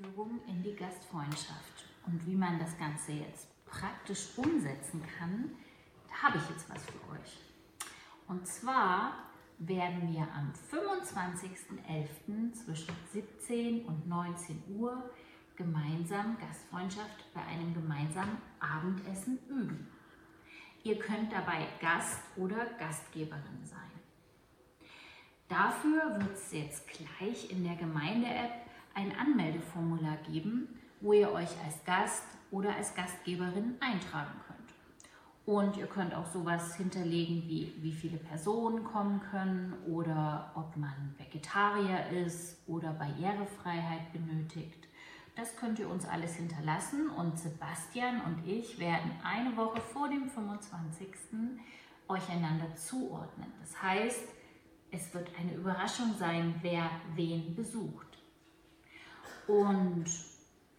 Einführung 0.03 0.39
in 0.47 0.63
die 0.63 0.75
Gastfreundschaft. 0.75 1.85
Und 2.05 2.25
wie 2.25 2.35
man 2.35 2.59
das 2.59 2.77
Ganze 2.77 3.13
jetzt 3.13 3.47
praktisch 3.65 4.29
umsetzen 4.37 5.01
kann, 5.17 5.51
da 6.07 6.27
habe 6.27 6.37
ich 6.37 6.49
jetzt 6.49 6.69
was 6.69 6.83
für 6.85 6.99
euch. 7.11 7.37
Und 8.27 8.47
zwar 8.47 9.13
werden 9.59 10.13
wir 10.13 10.27
am 10.33 10.51
25.11. 10.71 12.53
zwischen 12.53 12.95
17 13.11 13.85
und 13.85 14.07
19 14.07 14.63
Uhr 14.75 15.11
gemeinsam 15.55 16.37
Gastfreundschaft 16.39 17.33
bei 17.33 17.41
einem 17.41 17.73
gemeinsamen 17.73 18.37
Abendessen 18.59 19.39
üben. 19.49 19.87
Ihr 20.83 20.99
könnt 20.99 21.31
dabei 21.31 21.67
Gast 21.79 22.19
oder 22.35 22.65
Gastgeberin 22.77 23.63
sein. 23.63 23.79
Dafür 25.47 26.19
wird 26.19 26.33
es 26.33 26.51
jetzt 26.51 26.87
gleich 26.87 27.51
in 27.51 27.63
der 27.63 27.75
Gemeinde-App 27.75 28.51
ein 28.95 29.15
Anmeldeformular 29.17 30.17
geben, 30.29 30.79
wo 30.99 31.13
ihr 31.13 31.31
euch 31.31 31.49
als 31.63 31.83
Gast 31.85 32.23
oder 32.51 32.75
als 32.75 32.95
Gastgeberin 32.95 33.75
eintragen 33.79 34.31
könnt. 34.31 34.42
Und 35.45 35.75
ihr 35.75 35.87
könnt 35.87 36.15
auch 36.15 36.25
sowas 36.25 36.75
hinterlegen, 36.75 37.43
wie 37.47 37.73
wie 37.81 37.91
viele 37.91 38.17
Personen 38.17 38.85
kommen 38.85 39.19
können 39.19 39.73
oder 39.87 40.51
ob 40.55 40.77
man 40.77 41.15
Vegetarier 41.17 42.09
ist 42.25 42.57
oder 42.67 42.93
Barrierefreiheit 42.93 44.13
benötigt. 44.13 44.87
Das 45.35 45.55
könnt 45.57 45.79
ihr 45.79 45.89
uns 45.89 46.05
alles 46.05 46.35
hinterlassen 46.35 47.09
und 47.09 47.37
Sebastian 47.39 48.21
und 48.21 48.47
ich 48.47 48.79
werden 48.79 49.11
eine 49.23 49.57
Woche 49.57 49.81
vor 49.81 50.07
dem 50.07 50.29
25. 50.29 51.07
euch 52.07 52.29
einander 52.29 52.73
zuordnen. 52.75 53.51
Das 53.59 53.81
heißt, 53.81 54.25
es 54.91 55.13
wird 55.13 55.31
eine 55.39 55.55
Überraschung 55.55 56.13
sein, 56.19 56.55
wer 56.61 56.89
wen 57.15 57.55
besucht. 57.55 58.19
Und 59.47 60.05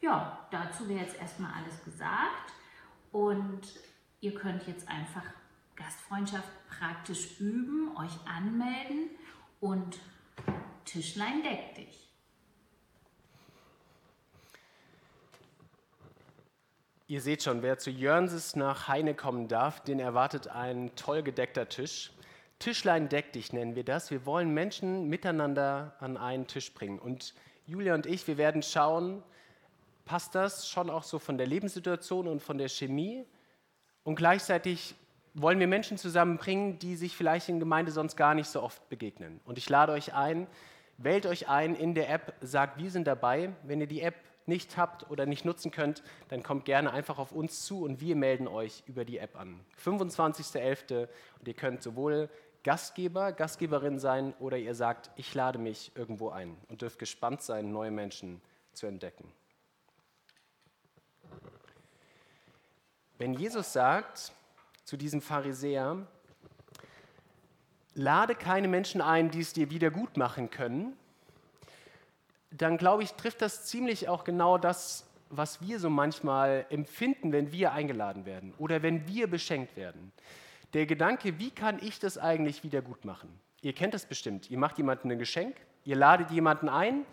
ja, 0.00 0.38
dazu 0.50 0.88
wäre 0.88 1.00
jetzt 1.00 1.18
erstmal 1.18 1.53
alles 1.53 1.83
gesagt. 1.85 2.53
Und 3.11 3.61
ihr 4.25 4.35
könnt 4.35 4.67
jetzt 4.67 4.89
einfach 4.89 5.23
Gastfreundschaft 5.77 6.49
praktisch 6.69 7.39
üben, 7.41 7.95
euch 7.97 8.27
anmelden 8.27 9.11
und 9.61 9.99
Tischlein 10.87 11.43
deck 11.43 11.75
dich. 11.75 12.09
Ihr 17.07 17.21
seht 17.21 17.43
schon, 17.43 17.63
wer 17.63 17.79
zu 17.79 17.91
Jörnses 17.91 18.57
nach 18.57 18.89
Heine 18.89 19.15
kommen 19.15 19.47
darf, 19.47 19.81
den 19.81 20.01
erwartet 20.01 20.49
ein 20.49 20.97
toll 20.97 21.23
gedeckter 21.23 21.69
Tisch. 21.69 22.11
Tischlein 22.59 23.11
deck 23.11 23.35
dich 23.35 23.53
nennen 23.53 23.77
wir 23.77 23.85
das. 23.85 24.11
Wir 24.11 24.25
wollen 24.25 24.55
Menschen 24.55 25.11
miteinander 25.11 25.97
an 26.01 26.17
einen 26.17 26.47
Tisch 26.47 26.73
bringen. 26.73 26.99
Und 26.99 27.35
Julia 27.67 27.95
und 27.95 28.07
ich, 28.07 28.27
wir 28.27 28.39
werden 28.39 28.63
schauen, 28.63 29.23
passt 30.07 30.35
das 30.35 30.67
schon 30.67 30.89
auch 30.89 31.03
so 31.03 31.19
von 31.19 31.37
der 31.37 31.47
Lebenssituation 31.47 32.27
und 32.27 32.41
von 32.41 32.57
der 32.57 32.69
Chemie? 32.69 33.27
Und 34.05 34.17
gleichzeitig 34.17 34.95
wollen 35.35 35.59
wir 35.59 35.67
Menschen 35.67 35.99
zusammenbringen, 35.99 36.79
die 36.79 36.95
sich 36.95 37.17
vielleicht 37.17 37.49
in 37.49 37.59
Gemeinde 37.59 37.90
sonst 37.90 38.17
gar 38.17 38.35
nicht 38.35 38.49
so 38.49 38.62
oft 38.62 38.88
begegnen. 38.88 39.40
Und 39.45 39.59
ich 39.59 39.69
lade 39.69 39.93
euch 39.93 40.14
ein, 40.14 40.47
wählt 40.97 41.27
euch 41.27 41.49
ein 41.49 41.75
in 41.75 41.95
der 41.95 42.09
App, 42.11 42.35
sagt, 42.40 42.79
wir 42.79 42.90
sind 42.90 43.07
dabei. 43.07 43.53
Wenn 43.64 43.81
ihr 43.81 43.88
die 43.88 44.01
App 44.01 44.14
nicht 44.47 44.77
habt 44.77 45.11
oder 45.11 45.27
nicht 45.27 45.45
nutzen 45.45 45.71
könnt, 45.71 46.03
dann 46.29 46.43
kommt 46.43 46.67
gerne 46.67 46.93
einfach 46.93 47.19
auf 47.19 47.33
uns 47.33 47.64
zu 47.64 47.83
und 47.83 48.01
wir 48.01 48.14
melden 48.14 48.47
euch 48.47 48.85
über 48.87 49.05
die 49.05 49.19
App 49.19 49.38
an. 49.38 49.59
25.11. 49.83 51.09
und 51.38 51.49
ihr 51.49 51.55
könnt 51.55 51.83
sowohl 51.83 52.29
Gastgeber, 52.62 53.33
Gastgeberin 53.33 53.99
sein 53.99 54.35
oder 54.38 54.57
ihr 54.57 54.75
sagt, 54.75 55.11
ich 55.17 55.35
lade 55.35 55.59
mich 55.59 55.93
irgendwo 55.95 56.31
ein 56.31 56.57
und 56.69 56.83
dürft 56.83 56.99
gespannt 56.99 57.43
sein, 57.43 57.73
neue 57.73 57.90
Menschen 57.90 58.40
zu 58.73 58.87
entdecken. 58.87 59.33
Wenn 63.16 63.35
Jesus 63.35 63.72
sagt 63.72 64.33
zu 64.85 64.96
diesem 64.96 65.20
Pharisäer, 65.22 66.05
lade 67.94 68.35
keine 68.35 68.66
Menschen 68.66 69.00
ein, 69.00 69.31
die 69.31 69.40
es 69.40 69.53
dir 69.53 69.70
wieder 69.70 69.92
gut 69.92 70.16
machen 70.16 70.50
können, 70.50 70.96
dann 72.50 72.77
glaube 72.77 73.05
ich, 73.05 73.12
trifft 73.14 73.40
das 73.40 73.66
ziemlich 73.66 74.09
auch 74.09 74.24
genau 74.24 74.59
das, 74.59 75.07
was 75.31 75.61
wir 75.61 75.79
so 75.79 75.90
manchmal 75.90 76.66
empfinden, 76.70 77.31
wenn 77.31 77.53
wir 77.53 77.72
eingeladen 77.72 78.27
werden 78.27 78.53
oder 78.59 78.83
wenn 78.83 79.07
wir 79.07 79.29
beschenkt 79.29 79.77
werden. 79.77 80.12
Der 80.72 80.87
Gedanke, 80.87 81.38
wie 81.38 81.53
kann 81.53 81.79
ich 81.81 82.00
das 82.00 82.18
eigentlich 82.18 82.64
wieder 82.64 82.83
gut 82.83 83.05
machen? 83.05 83.29
Ihr 83.62 83.74
kennt 83.74 83.94
das 83.94 84.07
bestimmt. 84.07 84.50
Ihr 84.50 84.59
macht 84.59 84.77
jemandem 84.77 85.12
ein 85.12 85.18
Geschenk, 85.20 85.57
ihr 85.85 85.96
ladet 85.96 86.33
jemanden 86.33 86.68
ein 86.68 87.07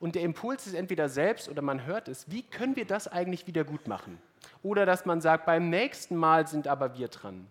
und 0.00 0.14
der 0.14 0.22
Impuls 0.22 0.66
ist 0.66 0.74
entweder 0.74 1.10
selbst 1.10 1.50
oder 1.50 1.60
man 1.60 1.84
hört 1.84 2.08
es, 2.08 2.30
wie 2.30 2.42
können 2.42 2.74
wir 2.74 2.86
das 2.86 3.06
eigentlich 3.06 3.46
wieder 3.46 3.64
gut 3.64 3.86
machen? 3.86 4.18
Oder 4.62 4.86
dass 4.86 5.04
man 5.04 5.20
sagt, 5.20 5.46
beim 5.46 5.70
nächsten 5.70 6.16
Mal 6.16 6.46
sind 6.46 6.68
aber 6.68 6.96
wir 6.96 7.08
dran. 7.08 7.46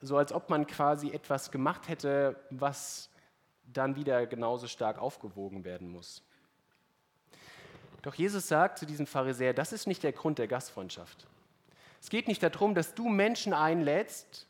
So 0.00 0.16
als 0.16 0.32
ob 0.32 0.50
man 0.50 0.66
quasi 0.66 1.10
etwas 1.10 1.50
gemacht 1.50 1.88
hätte, 1.88 2.36
was 2.50 3.10
dann 3.72 3.96
wieder 3.96 4.26
genauso 4.26 4.66
stark 4.66 4.98
aufgewogen 4.98 5.64
werden 5.64 5.90
muss. 5.90 6.22
Doch 8.02 8.14
Jesus 8.14 8.48
sagt 8.48 8.78
zu 8.78 8.86
diesem 8.86 9.06
Pharisäer, 9.06 9.52
das 9.52 9.72
ist 9.72 9.86
nicht 9.86 10.02
der 10.02 10.12
Grund 10.12 10.38
der 10.38 10.46
Gastfreundschaft. 10.46 11.26
Es 12.00 12.10
geht 12.10 12.28
nicht 12.28 12.42
darum, 12.42 12.74
dass 12.74 12.94
du 12.94 13.08
Menschen 13.08 13.52
einlädst, 13.52 14.46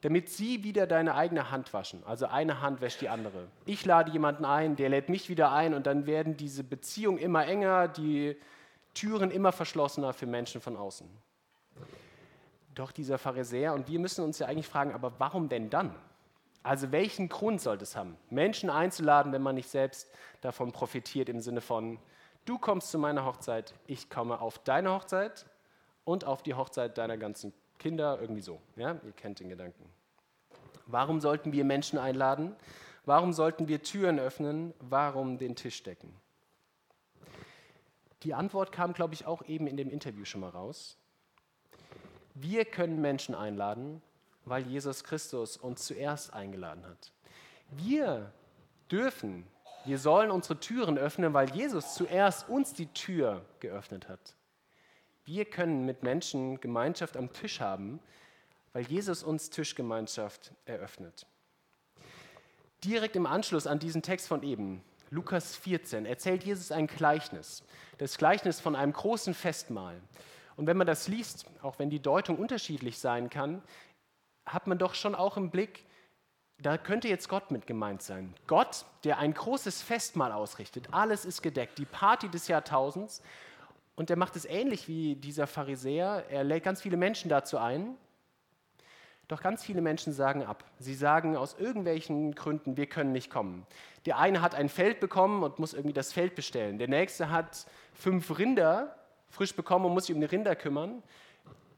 damit 0.00 0.30
sie 0.30 0.64
wieder 0.64 0.86
deine 0.86 1.14
eigene 1.14 1.50
Hand 1.50 1.72
waschen. 1.72 2.02
Also 2.04 2.26
eine 2.26 2.60
Hand 2.60 2.80
wäscht 2.80 3.00
die 3.02 3.08
andere. 3.08 3.48
Ich 3.66 3.84
lade 3.84 4.10
jemanden 4.10 4.44
ein, 4.44 4.76
der 4.76 4.88
lädt 4.88 5.08
mich 5.08 5.28
wieder 5.28 5.52
ein 5.52 5.74
und 5.74 5.86
dann 5.86 6.06
werden 6.06 6.36
diese 6.36 6.64
Beziehungen 6.64 7.18
immer 7.18 7.46
enger, 7.46 7.86
die 7.86 8.36
Türen 8.94 9.30
immer 9.30 9.52
verschlossener 9.52 10.12
für 10.12 10.26
Menschen 10.26 10.60
von 10.60 10.76
außen. 10.76 11.08
Doch 12.74 12.92
dieser 12.92 13.18
Pharisäer, 13.18 13.74
und 13.74 13.88
wir 13.88 13.98
müssen 13.98 14.24
uns 14.24 14.38
ja 14.38 14.46
eigentlich 14.46 14.68
fragen, 14.68 14.92
aber 14.92 15.12
warum 15.18 15.48
denn 15.48 15.70
dann? 15.70 15.94
Also 16.62 16.92
welchen 16.92 17.28
Grund 17.28 17.60
sollte 17.60 17.84
es 17.84 17.96
haben, 17.96 18.16
Menschen 18.28 18.70
einzuladen, 18.70 19.32
wenn 19.32 19.42
man 19.42 19.54
nicht 19.54 19.68
selbst 19.68 20.10
davon 20.40 20.72
profitiert 20.72 21.28
im 21.28 21.40
Sinne 21.40 21.60
von, 21.60 21.98
Du 22.46 22.58
kommst 22.58 22.90
zu 22.90 22.98
meiner 22.98 23.26
Hochzeit, 23.26 23.74
ich 23.86 24.08
komme 24.08 24.40
auf 24.40 24.58
deine 24.58 24.92
Hochzeit 24.92 25.46
und 26.04 26.24
auf 26.24 26.42
die 26.42 26.54
Hochzeit 26.54 26.96
deiner 26.96 27.16
ganzen 27.16 27.52
Kinder, 27.78 28.18
irgendwie 28.20 28.40
so. 28.40 28.60
Ja? 28.76 28.96
Ihr 29.04 29.12
kennt 29.12 29.40
den 29.40 29.50
Gedanken. 29.50 29.84
Warum 30.86 31.20
sollten 31.20 31.52
wir 31.52 31.64
Menschen 31.64 31.98
einladen? 31.98 32.56
Warum 33.04 33.32
sollten 33.32 33.68
wir 33.68 33.82
Türen 33.82 34.18
öffnen? 34.18 34.74
Warum 34.80 35.38
den 35.38 35.54
Tisch 35.54 35.82
decken? 35.82 36.14
Die 38.22 38.34
Antwort 38.34 38.72
kam, 38.72 38.92
glaube 38.92 39.14
ich, 39.14 39.26
auch 39.26 39.42
eben 39.46 39.66
in 39.66 39.76
dem 39.76 39.90
Interview 39.90 40.24
schon 40.24 40.42
mal 40.42 40.50
raus. 40.50 40.98
Wir 42.34 42.64
können 42.64 43.00
Menschen 43.00 43.34
einladen, 43.34 44.02
weil 44.44 44.66
Jesus 44.66 45.04
Christus 45.04 45.56
uns 45.56 45.84
zuerst 45.84 46.32
eingeladen 46.32 46.86
hat. 46.86 47.12
Wir 47.70 48.32
dürfen 48.90 49.46
wir 49.84 49.98
sollen 49.98 50.30
unsere 50.30 50.60
Türen 50.60 50.98
öffnen, 50.98 51.32
weil 51.32 51.50
Jesus 51.54 51.94
zuerst 51.94 52.48
uns 52.48 52.74
die 52.74 52.86
Tür 52.86 53.44
geöffnet 53.60 54.08
hat. 54.08 54.34
Wir 55.24 55.44
können 55.44 55.86
mit 55.86 56.02
Menschen 56.02 56.60
Gemeinschaft 56.60 57.16
am 57.16 57.32
Tisch 57.32 57.60
haben, 57.60 58.00
weil 58.72 58.82
Jesus 58.84 59.22
uns 59.22 59.48
Tischgemeinschaft 59.48 60.52
eröffnet. 60.66 61.26
Direkt 62.84 63.16
im 63.16 63.26
Anschluss 63.26 63.66
an 63.66 63.78
diesen 63.78 64.02
Text 64.02 64.28
von 64.28 64.42
eben, 64.42 64.82
Lukas 65.10 65.56
14, 65.56 66.06
erzählt 66.06 66.44
Jesus 66.44 66.70
ein 66.70 66.86
Gleichnis. 66.86 67.64
Das 67.98 68.16
Gleichnis 68.16 68.60
von 68.60 68.76
einem 68.76 68.92
großen 68.92 69.34
Festmahl. 69.34 70.00
Und 70.56 70.66
wenn 70.66 70.76
man 70.76 70.86
das 70.86 71.08
liest, 71.08 71.46
auch 71.62 71.78
wenn 71.80 71.90
die 71.90 72.00
Deutung 72.00 72.36
unterschiedlich 72.38 72.98
sein 72.98 73.28
kann, 73.28 73.62
hat 74.46 74.66
man 74.66 74.78
doch 74.78 74.94
schon 74.94 75.14
auch 75.16 75.36
im 75.36 75.50
Blick, 75.50 75.84
da 76.58 76.78
könnte 76.78 77.08
jetzt 77.08 77.28
Gott 77.28 77.50
mit 77.50 77.66
gemeint 77.66 78.02
sein. 78.02 78.34
Gott, 78.46 78.84
der 79.04 79.18
ein 79.18 79.34
großes 79.34 79.82
Festmahl 79.82 80.30
ausrichtet, 80.30 80.88
alles 80.92 81.24
ist 81.24 81.42
gedeckt, 81.42 81.78
die 81.78 81.86
Party 81.86 82.28
des 82.28 82.48
Jahrtausends. 82.48 83.22
Und 83.96 84.10
der 84.10 84.16
macht 84.16 84.36
es 84.36 84.44
ähnlich 84.44 84.86
wie 84.86 85.16
dieser 85.16 85.46
Pharisäer. 85.46 86.26
Er 86.30 86.44
lädt 86.44 86.64
ganz 86.64 86.82
viele 86.82 86.96
Menschen 86.96 87.28
dazu 87.28 87.58
ein. 87.58 87.96
Doch 89.30 89.42
ganz 89.42 89.62
viele 89.62 89.80
Menschen 89.80 90.12
sagen 90.12 90.44
ab. 90.44 90.64
Sie 90.80 90.92
sagen 90.92 91.36
aus 91.36 91.54
irgendwelchen 91.56 92.34
Gründen, 92.34 92.76
wir 92.76 92.86
können 92.86 93.12
nicht 93.12 93.30
kommen. 93.30 93.64
Der 94.04 94.18
eine 94.18 94.42
hat 94.42 94.56
ein 94.56 94.68
Feld 94.68 94.98
bekommen 94.98 95.44
und 95.44 95.60
muss 95.60 95.72
irgendwie 95.72 95.92
das 95.92 96.12
Feld 96.12 96.34
bestellen. 96.34 96.78
Der 96.78 96.88
nächste 96.88 97.30
hat 97.30 97.64
fünf 97.94 98.36
Rinder 98.38 98.96
frisch 99.28 99.54
bekommen 99.54 99.84
und 99.84 99.94
muss 99.94 100.06
sich 100.06 100.16
um 100.16 100.20
die 100.20 100.26
Rinder 100.26 100.56
kümmern. 100.56 101.00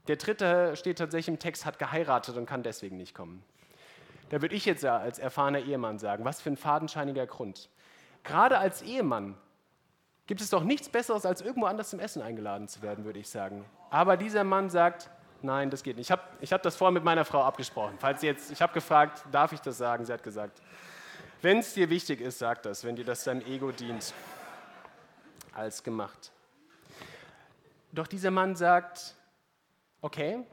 Der 0.08 0.16
dritte 0.16 0.76
steht 0.76 0.96
tatsächlich 0.96 1.28
im 1.28 1.38
Text, 1.38 1.66
hat 1.66 1.78
geheiratet 1.78 2.38
und 2.38 2.46
kann 2.46 2.62
deswegen 2.62 2.96
nicht 2.96 3.14
kommen. 3.14 3.44
Da 4.30 4.40
würde 4.40 4.54
ich 4.54 4.64
jetzt 4.64 4.82
als 4.86 5.18
erfahrener 5.18 5.60
Ehemann 5.60 5.98
sagen, 5.98 6.24
was 6.24 6.40
für 6.40 6.48
ein 6.48 6.56
fadenscheiniger 6.56 7.26
Grund. 7.26 7.68
Gerade 8.24 8.56
als 8.56 8.80
Ehemann 8.80 9.36
gibt 10.26 10.40
es 10.40 10.48
doch 10.48 10.64
nichts 10.64 10.88
Besseres, 10.88 11.26
als 11.26 11.42
irgendwo 11.42 11.66
anders 11.66 11.90
zum 11.90 12.00
Essen 12.00 12.22
eingeladen 12.22 12.66
zu 12.66 12.80
werden, 12.80 13.04
würde 13.04 13.18
ich 13.18 13.28
sagen. 13.28 13.66
Aber 13.90 14.16
dieser 14.16 14.42
Mann 14.42 14.70
sagt, 14.70 15.10
nein, 15.44 15.70
das 15.70 15.82
geht 15.82 15.96
nicht. 15.96 16.06
Ich 16.06 16.10
habe 16.10 16.22
ich 16.40 16.52
hab 16.52 16.62
das 16.62 16.76
vorher 16.76 16.92
mit 16.92 17.04
meiner 17.04 17.24
Frau 17.24 17.42
abgesprochen. 17.42 17.96
Falls 17.98 18.22
jetzt, 18.22 18.50
ich 18.50 18.62
habe 18.62 18.72
gefragt, 18.72 19.24
darf 19.30 19.52
ich 19.52 19.60
das 19.60 19.78
sagen? 19.78 20.04
Sie 20.04 20.12
hat 20.12 20.22
gesagt, 20.22 20.60
wenn 21.40 21.58
es 21.58 21.74
dir 21.74 21.90
wichtig 21.90 22.20
ist, 22.20 22.38
sag 22.38 22.62
das, 22.62 22.84
wenn 22.84 22.96
dir 22.96 23.04
das 23.04 23.24
deinem 23.24 23.42
Ego 23.42 23.72
dient. 23.72 24.14
als 25.54 25.82
gemacht. 25.82 26.32
Doch 27.92 28.06
dieser 28.06 28.30
Mann 28.30 28.56
sagt, 28.56 29.14
okay, 30.00 30.44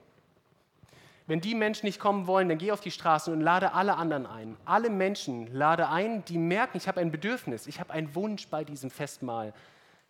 wenn 1.25 1.41
die 1.41 1.56
Menschen 1.56 1.86
nicht 1.86 1.99
kommen 1.99 2.28
wollen, 2.28 2.49
dann 2.49 2.58
geh 2.58 2.71
auf 2.71 2.82
die 2.82 2.91
Straße 2.91 3.32
und 3.32 3.39
lade 3.39 3.73
alle 3.73 3.95
anderen 3.95 4.25
ein. 4.25 4.58
Alle 4.65 4.89
Menschen 4.89 5.47
lade 5.54 5.88
ein, 5.89 6.25
die 6.25 6.38
merken, 6.38 6.78
ich 6.78 6.88
habe 6.88 6.99
ein 6.99 7.12
Bedürfnis, 7.12 7.67
ich 7.67 7.80
habe 7.80 7.93
einen 7.93 8.15
Wunsch, 8.15 8.47
bei 8.47 8.63
diesem 8.63 8.89
Festmahl 8.89 9.54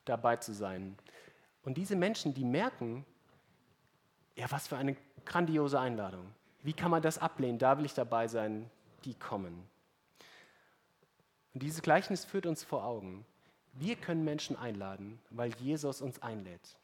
dabei 0.05 0.37
zu 0.37 0.53
sein. 0.53 0.97
Und 1.63 1.75
diese 1.75 1.95
Menschen, 1.95 2.33
die 2.33 2.45
merken, 2.45 3.05
ja, 4.39 4.49
was 4.49 4.69
für 4.69 4.77
eine 4.77 4.95
grandiose 5.25 5.79
Einladung. 5.79 6.25
Wie 6.63 6.73
kann 6.73 6.91
man 6.91 7.01
das 7.01 7.17
ablehnen? 7.17 7.59
Da 7.59 7.77
will 7.77 7.85
ich 7.85 7.93
dabei 7.93 8.27
sein. 8.27 8.69
Die 9.05 9.13
kommen. 9.13 9.69
Und 11.53 11.63
dieses 11.63 11.81
Gleichnis 11.81 12.25
führt 12.25 12.45
uns 12.45 12.63
vor 12.63 12.85
Augen. 12.85 13.25
Wir 13.73 13.95
können 13.95 14.23
Menschen 14.23 14.57
einladen, 14.57 15.19
weil 15.29 15.53
Jesus 15.55 16.01
uns 16.01 16.21
einlädt. 16.21 16.77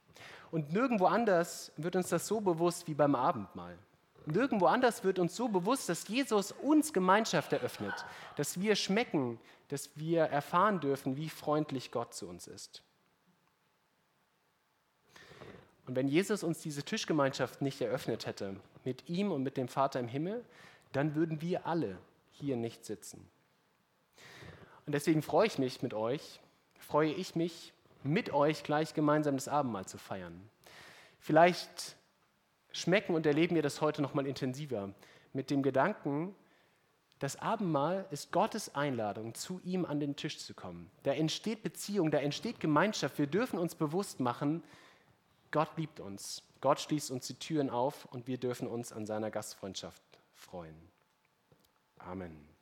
Und 0.52 0.72
nirgendwo 0.72 1.06
anders 1.06 1.72
wird 1.78 1.96
uns 1.96 2.10
das 2.10 2.28
so 2.28 2.40
bewusst 2.42 2.88
wie 2.88 2.94
beim 2.94 3.16
Abendmahl. 3.16 3.78
Nirgendwo 4.26 4.66
anders 4.66 5.04
wird 5.04 5.20
uns 5.20 5.36
so 5.36 5.48
bewusst, 5.48 5.88
dass 5.88 6.08
Jesus 6.08 6.52
uns 6.52 6.94
Gemeinschaft 6.94 7.54
eröffnet, 7.54 8.06
dass 8.38 8.60
wir 8.60 8.76
schmecken, 8.76 9.40
dass 9.68 9.90
wir 9.96 10.24
erfahren 10.24 10.80
dürfen, 10.80 11.16
wie 11.16 11.30
freundlich 11.30 11.92
Gott 11.92 12.14
zu 12.14 12.28
uns 12.28 12.48
ist. 12.48 12.82
Und 15.86 15.96
wenn 15.96 16.08
Jesus 16.08 16.44
uns 16.44 16.62
diese 16.62 16.84
Tischgemeinschaft 16.84 17.62
nicht 17.62 17.80
eröffnet 17.82 18.26
hätte, 18.26 18.56
mit 18.84 19.08
ihm 19.10 19.32
und 19.32 19.44
mit 19.44 19.58
dem 19.58 19.68
Vater 19.68 20.00
im 20.00 20.08
Himmel, 20.08 20.44
dann 20.92 21.16
würden 21.16 21.42
wir 21.42 21.66
alle 21.68 21.98
hier 22.32 22.56
nicht 22.56 22.86
sitzen. 22.86 23.28
Und 24.86 24.94
deswegen 24.94 25.22
freue 25.22 25.48
ich 25.48 25.58
mich 25.58 25.82
mit 25.82 25.94
euch, 25.94 26.40
freue 26.78 27.12
ich 27.12 27.36
mich 27.36 27.74
mit 28.04 28.34
euch 28.34 28.64
gleich 28.64 28.94
gemeinsam 28.94 29.36
das 29.36 29.48
Abendmahl 29.48 29.86
zu 29.86 29.98
feiern. 29.98 30.50
Vielleicht 31.20 31.96
schmecken 32.72 33.16
und 33.16 33.26
erleben 33.26 33.56
wir 33.56 33.64
das 33.64 33.82
heute 33.82 34.02
noch 34.02 34.14
mal 34.14 34.28
intensiver 34.28 34.94
mit 35.34 35.50
dem 35.50 35.64
Gedanken, 35.64 36.36
das 37.20 37.42
Abendmahl 37.42 38.06
ist 38.12 38.32
Gottes 38.32 38.76
Einladung, 38.76 39.34
zu 39.34 39.62
ihm 39.64 39.86
an 39.86 40.00
den 40.00 40.18
Tisch 40.18 40.38
zu 40.38 40.54
kommen. 40.54 40.92
Da 41.04 41.14
entsteht 41.14 41.64
Beziehung, 41.64 42.12
da 42.12 42.20
entsteht 42.20 42.60
Gemeinschaft. 42.60 43.18
Wir 43.18 43.28
dürfen 43.28 43.58
uns 43.58 43.74
bewusst 43.74 44.20
machen, 44.20 44.64
Gott 45.56 45.78
liebt 45.78 46.02
uns. 46.02 46.44
Gott 46.60 46.82
schließt 46.82 47.12
uns 47.12 47.28
die 47.28 47.40
Türen 47.40 47.70
auf 47.70 48.04
und 48.12 48.28
wir 48.28 48.38
dürfen 48.38 48.68
uns 48.68 48.92
an 48.92 49.06
seiner 49.06 49.32
Gastfreundschaft 49.32 50.04
freuen. 50.34 50.76
Amen. 51.98 52.55